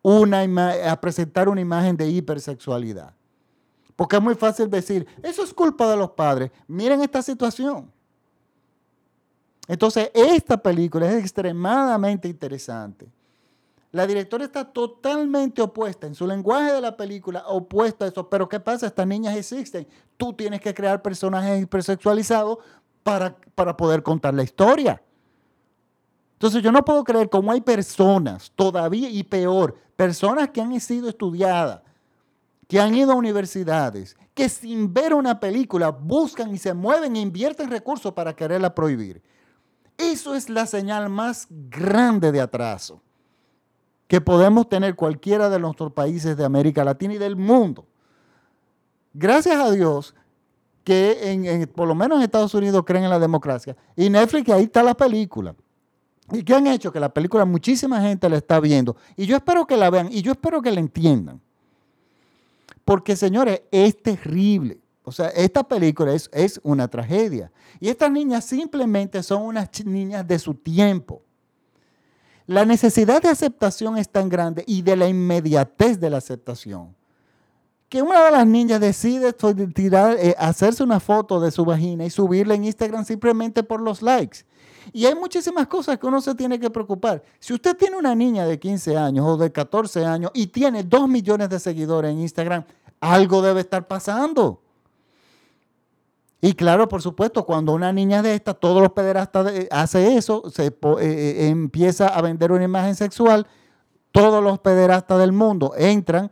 una 0.00 0.44
a 0.88 1.00
presentar 1.00 1.48
una 1.48 1.60
imagen 1.60 1.96
de 1.96 2.08
hipersexualidad. 2.08 3.14
Porque 3.96 4.16
es 4.16 4.22
muy 4.22 4.34
fácil 4.34 4.68
decir, 4.68 5.06
eso 5.22 5.42
es 5.44 5.54
culpa 5.54 5.88
de 5.90 5.96
los 5.96 6.10
padres. 6.10 6.50
Miren 6.66 7.02
esta 7.02 7.22
situación. 7.22 7.90
Entonces, 9.68 10.10
esta 10.12 10.56
película 10.56 11.10
es 11.10 11.20
extremadamente 11.20 12.28
interesante. 12.28 13.08
La 13.92 14.06
directora 14.06 14.44
está 14.44 14.64
totalmente 14.64 15.62
opuesta 15.62 16.08
en 16.08 16.16
su 16.16 16.26
lenguaje 16.26 16.72
de 16.72 16.80
la 16.80 16.96
película, 16.96 17.44
opuesta 17.46 18.04
a 18.04 18.08
eso. 18.08 18.28
Pero 18.28 18.48
¿qué 18.48 18.58
pasa? 18.58 18.86
Estas 18.86 19.06
niñas 19.06 19.36
existen. 19.36 19.86
Tú 20.16 20.32
tienes 20.32 20.60
que 20.60 20.74
crear 20.74 21.00
personajes 21.00 21.62
hipersexualizados 21.62 22.58
para, 23.04 23.36
para 23.54 23.76
poder 23.76 24.02
contar 24.02 24.34
la 24.34 24.42
historia. 24.42 25.00
Entonces 26.32 26.60
yo 26.62 26.72
no 26.72 26.84
puedo 26.84 27.04
creer 27.04 27.30
cómo 27.30 27.52
hay 27.52 27.60
personas 27.60 28.50
todavía, 28.56 29.08
y 29.08 29.22
peor, 29.22 29.76
personas 29.94 30.50
que 30.50 30.60
han 30.60 30.78
sido 30.80 31.08
estudiadas, 31.08 31.80
que 32.74 32.80
han 32.80 32.92
ido 32.92 33.12
a 33.12 33.14
universidades, 33.14 34.16
que 34.34 34.48
sin 34.48 34.92
ver 34.92 35.14
una 35.14 35.38
película 35.38 35.90
buscan 35.90 36.52
y 36.52 36.58
se 36.58 36.74
mueven 36.74 37.14
e 37.14 37.20
invierten 37.20 37.70
recursos 37.70 38.12
para 38.12 38.34
quererla 38.34 38.74
prohibir. 38.74 39.22
Eso 39.96 40.34
es 40.34 40.50
la 40.50 40.66
señal 40.66 41.08
más 41.08 41.46
grande 41.48 42.32
de 42.32 42.40
atraso 42.40 43.00
que 44.08 44.20
podemos 44.20 44.68
tener 44.68 44.96
cualquiera 44.96 45.48
de 45.48 45.60
nuestros 45.60 45.92
países 45.92 46.36
de 46.36 46.44
América 46.44 46.82
Latina 46.82 47.14
y 47.14 47.18
del 47.18 47.36
mundo. 47.36 47.86
Gracias 49.12 49.54
a 49.54 49.70
Dios 49.70 50.12
que 50.82 51.70
por 51.76 51.86
lo 51.86 51.94
menos 51.94 52.18
en 52.18 52.24
Estados 52.24 52.54
Unidos 52.54 52.82
creen 52.84 53.04
en 53.04 53.10
la 53.10 53.20
democracia. 53.20 53.76
Y 53.94 54.10
Netflix, 54.10 54.50
ahí 54.50 54.64
está 54.64 54.82
la 54.82 54.94
película. 54.94 55.54
¿Y 56.32 56.42
qué 56.42 56.54
han 56.56 56.66
hecho? 56.66 56.90
Que 56.90 56.98
la 56.98 57.14
película 57.14 57.44
muchísima 57.44 58.00
gente 58.00 58.28
la 58.28 58.38
está 58.38 58.58
viendo. 58.58 58.96
Y 59.16 59.26
yo 59.26 59.36
espero 59.36 59.64
que 59.64 59.76
la 59.76 59.90
vean 59.90 60.08
y 60.10 60.22
yo 60.22 60.32
espero 60.32 60.60
que 60.60 60.72
la 60.72 60.80
entiendan. 60.80 61.40
Porque, 62.84 63.16
señores, 63.16 63.62
es 63.70 64.02
terrible. 64.02 64.80
O 65.02 65.12
sea, 65.12 65.28
esta 65.28 65.62
película 65.62 66.12
es, 66.14 66.30
es 66.32 66.60
una 66.62 66.88
tragedia. 66.88 67.50
Y 67.80 67.88
estas 67.88 68.10
niñas 68.10 68.44
simplemente 68.44 69.22
son 69.22 69.42
unas 69.42 69.68
niñas 69.84 70.26
de 70.26 70.38
su 70.38 70.54
tiempo. 70.54 71.22
La 72.46 72.64
necesidad 72.64 73.22
de 73.22 73.28
aceptación 73.28 73.96
es 73.96 74.08
tan 74.08 74.28
grande 74.28 74.64
y 74.66 74.82
de 74.82 74.96
la 74.96 75.08
inmediatez 75.08 75.98
de 75.98 76.10
la 76.10 76.18
aceptación 76.18 76.94
que 77.94 78.02
una 78.02 78.24
de 78.24 78.30
las 78.32 78.44
niñas 78.44 78.80
decide 78.80 79.32
tirar, 79.72 80.16
eh, 80.18 80.34
hacerse 80.36 80.82
una 80.82 80.98
foto 80.98 81.38
de 81.38 81.52
su 81.52 81.64
vagina 81.64 82.04
y 82.04 82.10
subirla 82.10 82.54
en 82.54 82.64
Instagram 82.64 83.04
simplemente 83.04 83.62
por 83.62 83.80
los 83.80 84.02
likes. 84.02 84.38
Y 84.92 85.06
hay 85.06 85.14
muchísimas 85.14 85.66
cosas 85.66 85.98
que 85.98 86.06
uno 86.06 86.20
se 86.20 86.34
tiene 86.34 86.58
que 86.58 86.70
preocupar. 86.70 87.22
Si 87.38 87.52
usted 87.52 87.76
tiene 87.76 87.96
una 87.96 88.14
niña 88.14 88.46
de 88.46 88.58
15 88.58 88.96
años 88.96 89.26
o 89.26 89.36
de 89.36 89.50
14 89.50 90.04
años 90.04 90.30
y 90.34 90.46
tiene 90.48 90.82
2 90.82 91.08
millones 91.08 91.48
de 91.48 91.58
seguidores 91.58 92.10
en 92.10 92.20
Instagram, 92.20 92.64
algo 93.00 93.42
debe 93.42 93.60
estar 93.60 93.86
pasando. 93.86 94.60
Y 96.40 96.52
claro, 96.52 96.88
por 96.88 97.00
supuesto, 97.00 97.46
cuando 97.46 97.72
una 97.72 97.90
niña 97.90 98.20
de 98.20 98.34
esta, 98.34 98.52
todos 98.52 98.82
los 98.82 98.92
pederastas 98.92 99.50
hace 99.70 100.16
eso, 100.16 100.42
se 100.50 100.66
eh, 100.66 100.74
eh, 101.00 101.48
empieza 101.48 102.08
a 102.08 102.20
vender 102.20 102.52
una 102.52 102.64
imagen 102.64 102.94
sexual, 102.94 103.46
todos 104.12 104.44
los 104.44 104.58
pederastas 104.58 105.18
del 105.18 105.32
mundo 105.32 105.72
entran, 105.76 106.30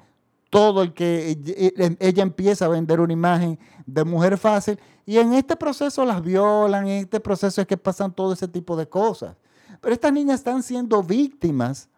todo 0.53 0.83
el 0.83 0.93
que 0.93 1.97
ella 1.99 2.23
empieza 2.23 2.67
a 2.67 2.69
vender 2.69 3.01
una 3.01 3.15
imagen 3.15 3.59
de 3.87 4.05
mujer 4.05 4.37
fácil 4.37 4.79
y 5.07 5.17
en 5.17 5.33
este 5.33 5.57
proceso 5.57 6.05
las 6.05 6.21
violan, 6.21 6.87
en 6.87 7.05
este 7.05 7.21
proceso 7.21 7.63
es 7.63 7.67
que 7.67 7.79
pasan 7.79 8.13
todo 8.13 8.35
ese 8.35 8.47
tipo 8.47 8.77
de 8.77 8.87
cosas. 8.87 9.35
Pero 9.81 9.95
estas 9.95 10.13
niñas 10.13 10.41
están 10.41 10.63
siendo 10.63 11.03
víctimas 11.03 11.89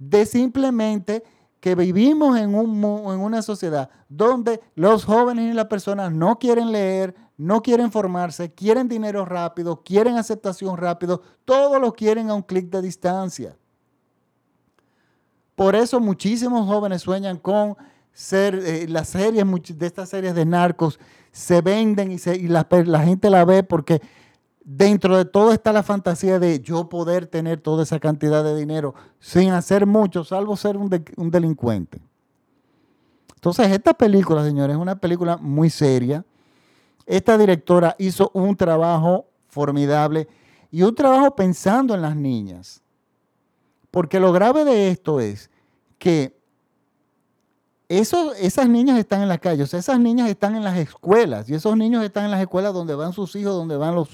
de 0.00 0.26
simplemente 0.26 1.22
que 1.60 1.76
vivimos 1.76 2.36
en, 2.36 2.56
un, 2.56 2.76
en 2.82 3.20
una 3.20 3.40
sociedad 3.40 3.88
donde 4.08 4.60
los 4.74 5.04
jóvenes 5.04 5.52
y 5.52 5.54
las 5.54 5.66
personas 5.66 6.10
no 6.10 6.40
quieren 6.40 6.72
leer, 6.72 7.14
no 7.36 7.62
quieren 7.62 7.92
formarse, 7.92 8.52
quieren 8.52 8.88
dinero 8.88 9.24
rápido, 9.24 9.84
quieren 9.84 10.16
aceptación 10.16 10.76
rápido, 10.76 11.22
todo 11.44 11.78
lo 11.78 11.92
quieren 11.92 12.30
a 12.30 12.34
un 12.34 12.42
clic 12.42 12.68
de 12.68 12.82
distancia. 12.82 13.56
Por 15.58 15.74
eso 15.74 15.98
muchísimos 15.98 16.68
jóvenes 16.68 17.02
sueñan 17.02 17.36
con 17.36 17.76
ser, 18.12 18.54
eh, 18.54 18.86
las 18.86 19.08
series, 19.08 19.44
de 19.76 19.86
estas 19.88 20.08
series 20.08 20.32
de 20.36 20.44
narcos 20.44 21.00
se 21.32 21.62
venden 21.62 22.12
y, 22.12 22.46
la 22.46 23.02
gente 23.04 23.28
la 23.28 23.44
ve 23.44 23.64
porque 23.64 24.00
dentro 24.62 25.16
de 25.16 25.24
todo 25.24 25.50
está 25.50 25.72
la 25.72 25.82
fantasía 25.82 26.38
de 26.38 26.60
yo 26.60 26.88
poder 26.88 27.26
tener 27.26 27.60
toda 27.60 27.82
esa 27.82 27.98
cantidad 27.98 28.44
de 28.44 28.54
dinero 28.54 28.94
sin 29.18 29.50
hacer 29.50 29.84
mucho, 29.84 30.22
salvo 30.22 30.56
ser 30.56 30.76
un, 30.76 31.04
un 31.16 31.28
delincuente. 31.28 32.00
Entonces, 33.34 33.68
esta 33.72 33.94
película, 33.94 34.44
señores, 34.44 34.76
es 34.76 34.80
una 34.80 35.00
película 35.00 35.38
muy 35.38 35.70
seria. 35.70 36.24
Esta 37.04 37.36
directora 37.36 37.96
hizo 37.98 38.30
un 38.32 38.54
trabajo 38.54 39.26
formidable 39.48 40.28
y 40.70 40.82
un 40.82 40.94
trabajo 40.94 41.34
pensando 41.34 41.96
en 41.96 42.02
las 42.02 42.14
niñas. 42.14 42.80
Porque 43.90 44.20
lo 44.20 44.32
grave 44.32 44.64
de 44.64 44.90
esto 44.90 45.20
es 45.20 45.50
que 45.98 46.36
eso, 47.88 48.34
esas 48.34 48.68
niñas 48.68 48.98
están 48.98 49.22
en 49.22 49.28
la 49.28 49.38
calle, 49.38 49.62
o 49.62 49.66
sea, 49.66 49.80
esas 49.80 49.98
niñas 49.98 50.28
están 50.28 50.54
en 50.54 50.64
las 50.64 50.76
escuelas 50.76 51.48
y 51.48 51.54
esos 51.54 51.74
niños 51.76 52.04
están 52.04 52.26
en 52.26 52.30
las 52.30 52.40
escuelas 52.40 52.74
donde 52.74 52.94
van 52.94 53.14
sus 53.14 53.34
hijos, 53.34 53.54
donde 53.54 53.76
van 53.78 53.94
los, 53.94 54.10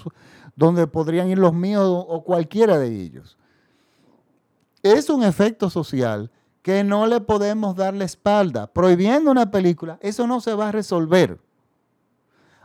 donde 0.55 0.87
podrían 0.87 1.29
ir 1.29 1.39
los 1.39 1.53
míos 1.55 1.85
o 1.87 2.23
cualquiera 2.23 2.79
de 2.79 2.89
ellos. 2.89 3.37
Es 4.83 5.11
un 5.11 5.25
efecto 5.25 5.71
social 5.71 6.31
que 6.63 6.85
no 6.85 7.07
le 7.07 7.21
podemos 7.21 7.77
dar 7.77 7.95
la 7.95 8.05
espalda. 8.05 8.67
Prohibiendo 8.67 9.31
una 9.31 9.51
película, 9.51 9.99
eso 10.01 10.27
no 10.27 10.41
se 10.41 10.55
va 10.55 10.69
a 10.69 10.73
resolver. 10.73 11.39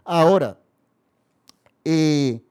Ahora, 0.05 0.57
eh, 1.83 2.41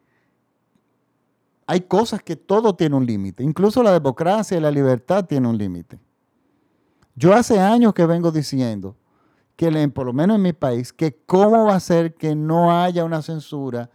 hay 1.69 1.83
cosas 1.83 2.23
que 2.23 2.35
todo 2.35 2.75
tiene 2.75 2.97
un 2.97 3.05
límite, 3.05 3.43
incluso 3.43 3.83
la 3.83 3.93
democracia 3.93 4.57
y 4.57 4.61
la 4.61 4.71
libertad 4.71 5.27
tienen 5.27 5.51
un 5.51 5.59
límite. 5.59 6.01
Yo 7.15 7.35
hace 7.35 7.61
años 7.61 7.93
que 7.93 8.07
vengo 8.07 8.33
diciendo 8.33 8.97
que, 9.55 9.89
por 9.91 10.07
lo 10.07 10.15
menos 10.15 10.37
en 10.37 10.43
mi 10.43 10.55
país, 10.55 10.95
que 10.95 11.15
cómo 11.27 11.67
va 11.67 11.75
a 11.75 11.81
ser 11.81 12.15
que 12.15 12.35
no 12.35 12.75
haya 12.75 13.05
una 13.05 13.21
censura 13.21 13.91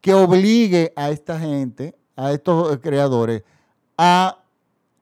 que 0.00 0.14
obligue 0.14 0.92
a 0.94 1.10
esta 1.10 1.36
gente, 1.36 1.98
a 2.14 2.30
estos 2.30 2.78
creadores, 2.78 3.42
a 3.98 4.44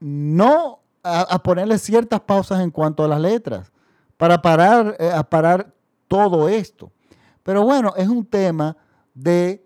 no 0.01 0.81
a, 1.03 1.43
ponerle 1.43 1.77
ciertas 1.77 2.21
pausas 2.21 2.61
en 2.61 2.71
cuanto 2.71 3.05
a 3.05 3.09
las 3.09 3.21
letras 3.21 3.71
para 4.17 4.41
parar, 4.41 4.97
eh, 4.99 5.13
a 5.15 5.23
parar 5.25 5.75
todo 6.09 6.49
esto. 6.49 6.91
Pero 7.43 7.65
bueno, 7.65 7.93
es 7.99 8.09
un 8.09 8.25
tema 8.25 8.79
de 9.13 9.64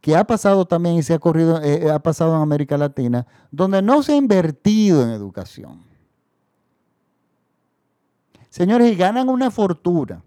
que 0.00 0.16
ha 0.16 0.24
pasado 0.24 0.64
también 0.64 0.96
y 0.96 1.02
se 1.02 1.14
ha 1.14 1.18
corrido, 1.18 1.60
eh, 1.62 1.86
eh, 1.86 1.90
ha 1.90 1.98
pasado 1.98 2.34
en 2.36 2.42
América 2.42 2.78
Latina, 2.78 3.26
donde 3.50 3.82
no 3.82 4.02
se 4.02 4.12
ha 4.12 4.16
invertido 4.16 5.02
en 5.02 5.10
educación. 5.10 5.82
Señores, 8.48 8.92
y 8.92 8.96
ganan 8.96 9.28
una 9.28 9.50
fortuna. 9.50 10.22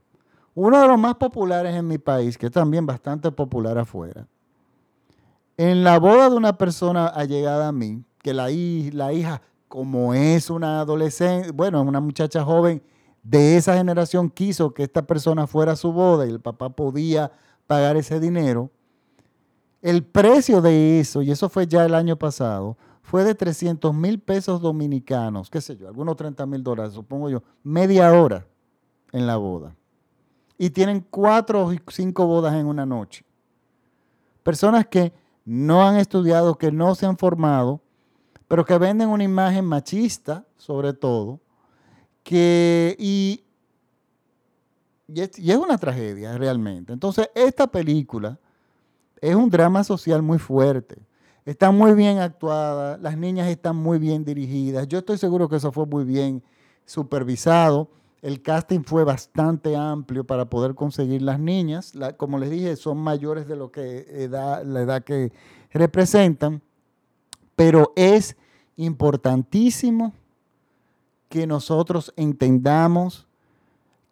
Uno 0.54 0.82
de 0.82 0.88
los 0.88 1.00
más 1.00 1.16
populares 1.16 1.76
en 1.76 1.88
mi 1.88 1.98
país, 1.98 2.38
que 2.38 2.48
es 2.48 2.52
también 2.52 2.86
bastante 2.86 3.32
popular 3.32 3.78
afuera, 3.78 4.28
en 5.56 5.84
la 5.84 5.98
boda 6.00 6.30
de 6.30 6.36
una 6.36 6.58
persona 6.58 7.08
allegada 7.08 7.70
a 7.70 7.72
mí, 7.72 8.04
que 8.22 8.34
la, 8.34 8.50
la 8.50 9.14
hija, 9.14 9.42
como 9.68 10.14
es 10.14 10.50
una 10.50 10.82
adolescente, 10.82 11.52
bueno, 11.52 11.82
una 11.82 12.02
muchacha 12.02 12.44
joven 12.44 12.84
de 13.24 13.58
esa 13.58 13.78
generación, 13.78 14.30
quiso 14.30 14.74
que 14.74 14.84
esta 14.84 15.06
persona 15.06 15.48
fuera 15.48 15.74
a 15.74 15.76
su 15.76 15.92
boda 15.94 16.26
y 16.26 16.30
el 16.30 16.42
papá 16.42 16.70
podía 16.70 17.32
pagar 17.68 17.96
ese 17.96 18.20
dinero, 18.20 18.70
el 19.82 20.04
precio 20.04 20.62
de 20.62 21.00
eso, 21.00 21.22
y 21.22 21.32
eso 21.32 21.50
fue 21.50 21.68
ya 21.68 21.86
el 21.86 21.96
año 21.96 22.18
pasado, 22.18 22.78
fue 23.02 23.24
de 23.24 23.36
300 23.36 23.94
mil 23.94 24.20
pesos 24.20 24.62
dominicanos, 24.62 25.50
qué 25.50 25.60
sé 25.62 25.76
yo, 25.78 25.88
algunos 25.88 26.16
30 26.16 26.46
mil 26.46 26.64
dólares, 26.64 26.94
supongo 26.94 27.30
yo, 27.30 27.44
media 27.64 28.12
hora 28.14 28.46
en 29.12 29.28
la 29.28 29.38
boda 29.38 29.76
y 30.62 30.70
tienen 30.70 31.04
cuatro 31.10 31.66
o 31.66 31.74
cinco 31.88 32.28
bodas 32.28 32.54
en 32.54 32.68
una 32.68 32.86
noche. 32.86 33.26
Personas 34.44 34.86
que 34.86 35.12
no 35.44 35.82
han 35.82 35.96
estudiado, 35.96 36.56
que 36.56 36.72
no 36.72 36.94
se 36.94 37.08
han 37.08 37.18
formado, 37.18 37.82
pero 38.48 38.64
que 38.64 38.78
venden 38.78 39.10
una 39.10 39.24
imagen 39.24 39.66
machista, 39.66 40.46
sobre 40.58 40.94
todo, 40.94 41.40
que, 42.22 42.96
y, 43.00 43.44
y, 45.08 45.22
es, 45.22 45.58
una 45.58 45.80
tragedia 45.80 46.38
realmente. 46.38 46.94
Entonces, 46.94 47.32
esta 47.34 47.66
película 47.66 48.38
es 49.22 49.36
un 49.36 49.50
drama 49.50 49.84
social 49.84 50.22
muy 50.24 50.40
fuerte. 50.40 50.98
Está 51.46 51.72
muy 51.72 51.94
bien 51.94 52.20
actuada, 52.20 52.98
las 52.98 53.18
niñas 53.18 53.48
están 53.48 53.76
muy 53.76 54.00
bien 54.00 54.26
dirigidas. 54.26 54.88
Yo 54.88 55.00
estoy 55.00 55.18
seguro 55.18 55.48
que 55.48 55.56
eso 55.56 55.72
fue 55.72 55.86
muy 55.86 56.04
bien 56.04 56.44
supervisado. 56.86 57.90
El 58.22 58.42
casting 58.42 58.82
fue 58.84 59.04
bastante 59.04 59.76
amplio 59.76 60.24
para 60.24 60.46
poder 60.46 60.76
conseguir 60.76 61.22
las 61.22 61.40
niñas. 61.40 61.94
como 62.18 62.38
les 62.38 62.50
dije, 62.50 62.76
son 62.76 62.98
mayores 62.98 63.48
de 63.48 63.56
lo 63.56 63.72
que 63.72 64.28
la 64.30 64.62
edad 64.62 65.04
que 65.04 65.32
representan. 65.72 66.62
Pero 67.56 67.94
es 67.96 68.36
importantísimo 68.76 70.14
que 71.30 71.48
nosotros 71.48 72.14
entendamos 72.16 73.28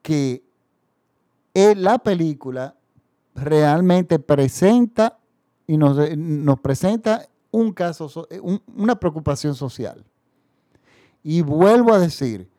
que 0.02 0.44
la 1.54 2.00
película 2.00 2.76
realmente 3.44 4.20
presenta 4.20 5.20
y 5.68 5.78
nos, 5.78 5.98
presenta 6.62 7.28
un 7.52 7.74
caso, 7.74 8.28
una 8.76 9.00
preocupación 9.00 9.56
social. 9.56 10.04
Y 11.22 11.42
vuelvo 11.42 11.94
a 11.94 12.00
decir 12.00 12.50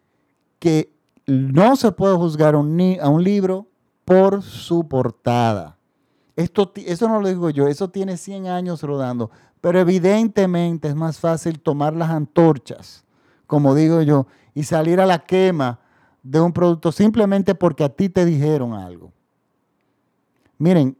que 0.59 0.93
no 1.27 1.77
se 1.77 1.93
puede 1.93 2.17
juzgar 2.17 2.55
a 2.55 2.59
un 2.59 3.25
libro 3.25 3.67
por 4.05 4.43
su 4.43 4.89
portada. 4.89 5.77
Esto, 6.37 6.73
eso 6.75 7.09
no 7.09 7.21
lo 7.21 7.29
digo 7.29 7.51
yo, 7.51 7.69
eso 7.69 7.91
tiene 7.91 8.17
100 8.17 8.47
años 8.47 8.83
rodando, 8.83 9.31
pero 9.61 9.79
evidentemente 9.79 10.89
es 10.89 10.95
más 10.95 11.19
fácil 11.19 11.61
tomar 11.61 11.95
las 11.95 12.11
antorchas, 12.11 13.05
como 13.47 13.75
digo 13.75 14.03
yo, 14.03 14.27
y 14.55 14.63
salir 14.63 15.01
a 15.01 15.07
la 15.07 15.19
quema 15.19 15.81
de 16.23 16.41
un 16.41 16.53
producto 16.53 16.93
simplemente 16.93 17.55
porque 17.55 17.85
a 17.85 17.89
ti 17.89 18.09
te 18.09 18.25
dijeron 18.25 18.73
algo. 18.73 19.13
Miren, 20.61 20.95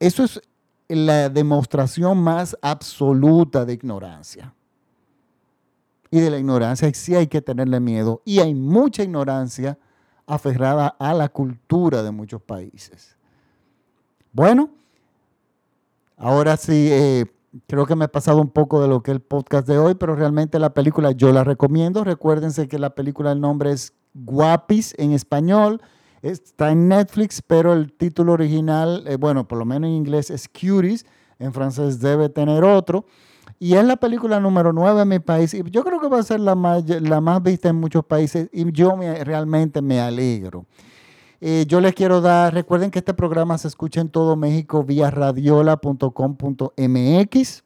eso 0.00 0.24
es 0.24 0.42
la 0.88 1.28
demostración 1.28 2.18
más 2.18 2.58
absoluta 2.60 3.64
de 3.64 3.74
ignorancia 3.74 4.52
y 6.10 6.18
de 6.18 6.30
la 6.30 6.38
ignorancia 6.38 6.92
sí 6.92 7.14
hay 7.14 7.28
que 7.28 7.40
tenerle 7.40 7.78
miedo 7.78 8.22
y 8.24 8.40
hay 8.40 8.56
mucha 8.56 9.04
ignorancia 9.04 9.78
aferrada 10.26 10.96
a 10.98 11.14
la 11.14 11.28
cultura 11.28 12.02
de 12.02 12.10
muchos 12.10 12.42
países. 12.42 13.16
Bueno, 14.32 14.70
ahora 16.16 16.56
sí, 16.56 16.88
eh, 16.90 17.26
creo 17.68 17.86
que 17.86 17.94
me 17.94 18.06
he 18.06 18.08
pasado 18.08 18.40
un 18.40 18.50
poco 18.50 18.82
de 18.82 18.88
lo 18.88 19.00
que 19.00 19.12
es 19.12 19.14
el 19.14 19.22
podcast 19.22 19.68
de 19.68 19.78
hoy, 19.78 19.94
pero 19.94 20.16
realmente 20.16 20.58
la 20.58 20.74
película 20.74 21.12
yo 21.12 21.32
la 21.32 21.44
recomiendo. 21.44 22.02
Recuérdense 22.02 22.66
que 22.66 22.80
la 22.80 22.96
película, 22.96 23.30
el 23.30 23.40
nombre 23.40 23.70
es 23.70 23.92
Guapis 24.14 24.96
en 24.98 25.12
español. 25.12 25.80
Está 26.22 26.72
en 26.72 26.88
Netflix, 26.88 27.42
pero 27.42 27.72
el 27.72 27.92
título 27.92 28.32
original, 28.32 29.04
eh, 29.06 29.16
bueno, 29.16 29.46
por 29.46 29.58
lo 29.58 29.64
menos 29.64 29.88
en 29.88 29.94
inglés 29.94 30.30
es 30.30 30.48
Cuties, 30.48 31.06
en 31.38 31.52
francés 31.52 32.00
debe 32.00 32.28
tener 32.28 32.64
otro. 32.64 33.04
Y 33.60 33.74
es 33.74 33.84
la 33.84 33.96
película 33.96 34.40
número 34.40 34.72
9 34.72 35.02
en 35.02 35.08
mi 35.08 35.18
país. 35.18 35.54
Y 35.54 35.62
yo 35.70 35.84
creo 35.84 36.00
que 36.00 36.08
va 36.08 36.18
a 36.18 36.22
ser 36.22 36.40
la 36.40 36.54
más, 36.54 36.88
la 36.88 37.20
más 37.20 37.42
vista 37.42 37.68
en 37.68 37.76
muchos 37.76 38.04
países. 38.04 38.48
Y 38.52 38.70
yo 38.72 38.96
realmente 39.24 39.82
me 39.82 40.00
alegro. 40.00 40.64
Eh, 41.40 41.64
yo 41.68 41.80
les 41.80 41.94
quiero 41.94 42.20
dar, 42.20 42.52
recuerden 42.52 42.90
que 42.90 42.98
este 42.98 43.14
programa 43.14 43.56
se 43.58 43.68
escucha 43.68 44.00
en 44.00 44.08
todo 44.08 44.34
México 44.36 44.82
vía 44.84 45.10
radiola.com.mx. 45.10 47.64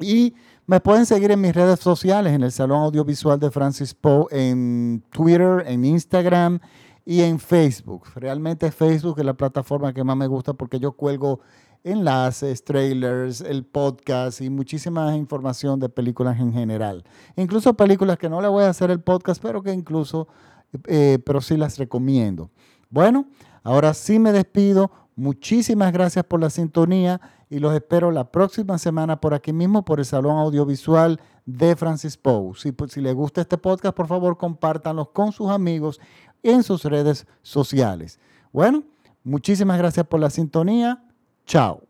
Y 0.00 0.34
me 0.66 0.80
pueden 0.80 1.06
seguir 1.06 1.30
en 1.30 1.40
mis 1.40 1.54
redes 1.54 1.78
sociales, 1.80 2.32
en 2.32 2.42
el 2.42 2.50
Salón 2.50 2.82
Audiovisual 2.82 3.38
de 3.38 3.50
Francis 3.50 3.94
Poe, 3.94 4.26
en 4.30 5.04
Twitter, 5.10 5.62
en 5.66 5.84
Instagram 5.84 6.58
y 7.04 7.20
en 7.22 7.38
Facebook. 7.38 8.04
Realmente 8.14 8.70
Facebook 8.70 9.18
es 9.18 9.24
la 9.24 9.34
plataforma 9.34 9.92
que 9.92 10.04
más 10.04 10.16
me 10.16 10.26
gusta 10.26 10.54
porque 10.54 10.78
yo 10.78 10.92
cuelgo 10.92 11.40
enlaces, 11.82 12.64
trailers, 12.64 13.42
el 13.42 13.64
podcast 13.64 14.40
y 14.40 14.48
muchísima 14.48 15.14
información 15.14 15.78
de 15.78 15.90
películas 15.90 16.40
en 16.40 16.52
general. 16.52 17.04
Incluso 17.36 17.74
películas 17.74 18.16
que 18.18 18.30
no 18.30 18.40
le 18.40 18.48
voy 18.48 18.64
a 18.64 18.70
hacer 18.70 18.90
el 18.90 19.00
podcast, 19.00 19.42
pero 19.42 19.62
que 19.62 19.72
incluso 19.72 20.28
eh, 20.86 21.18
pero 21.24 21.40
sí 21.40 21.56
las 21.56 21.78
recomiendo. 21.78 22.50
Bueno, 22.90 23.26
ahora 23.62 23.94
sí 23.94 24.18
me 24.18 24.32
despido. 24.32 24.90
Muchísimas 25.16 25.92
gracias 25.92 26.24
por 26.24 26.40
la 26.40 26.50
sintonía 26.50 27.20
y 27.48 27.60
los 27.60 27.72
espero 27.74 28.10
la 28.10 28.32
próxima 28.32 28.78
semana 28.78 29.20
por 29.20 29.32
aquí 29.32 29.52
mismo, 29.52 29.84
por 29.84 30.00
el 30.00 30.04
Salón 30.04 30.38
Audiovisual 30.38 31.20
de 31.46 31.76
Francis 31.76 32.16
Poe. 32.16 32.54
Si, 32.56 32.74
si 32.88 33.00
les 33.00 33.14
gusta 33.14 33.42
este 33.42 33.58
podcast, 33.58 33.96
por 33.96 34.08
favor, 34.08 34.36
compártanlo 34.36 35.12
con 35.12 35.30
sus 35.30 35.50
amigos 35.50 36.00
en 36.44 36.62
sus 36.62 36.84
redes 36.84 37.26
sociales. 37.42 38.20
Bueno, 38.52 38.84
muchísimas 39.24 39.78
gracias 39.78 40.06
por 40.06 40.20
la 40.20 40.30
sintonía. 40.30 41.02
Chao. 41.46 41.83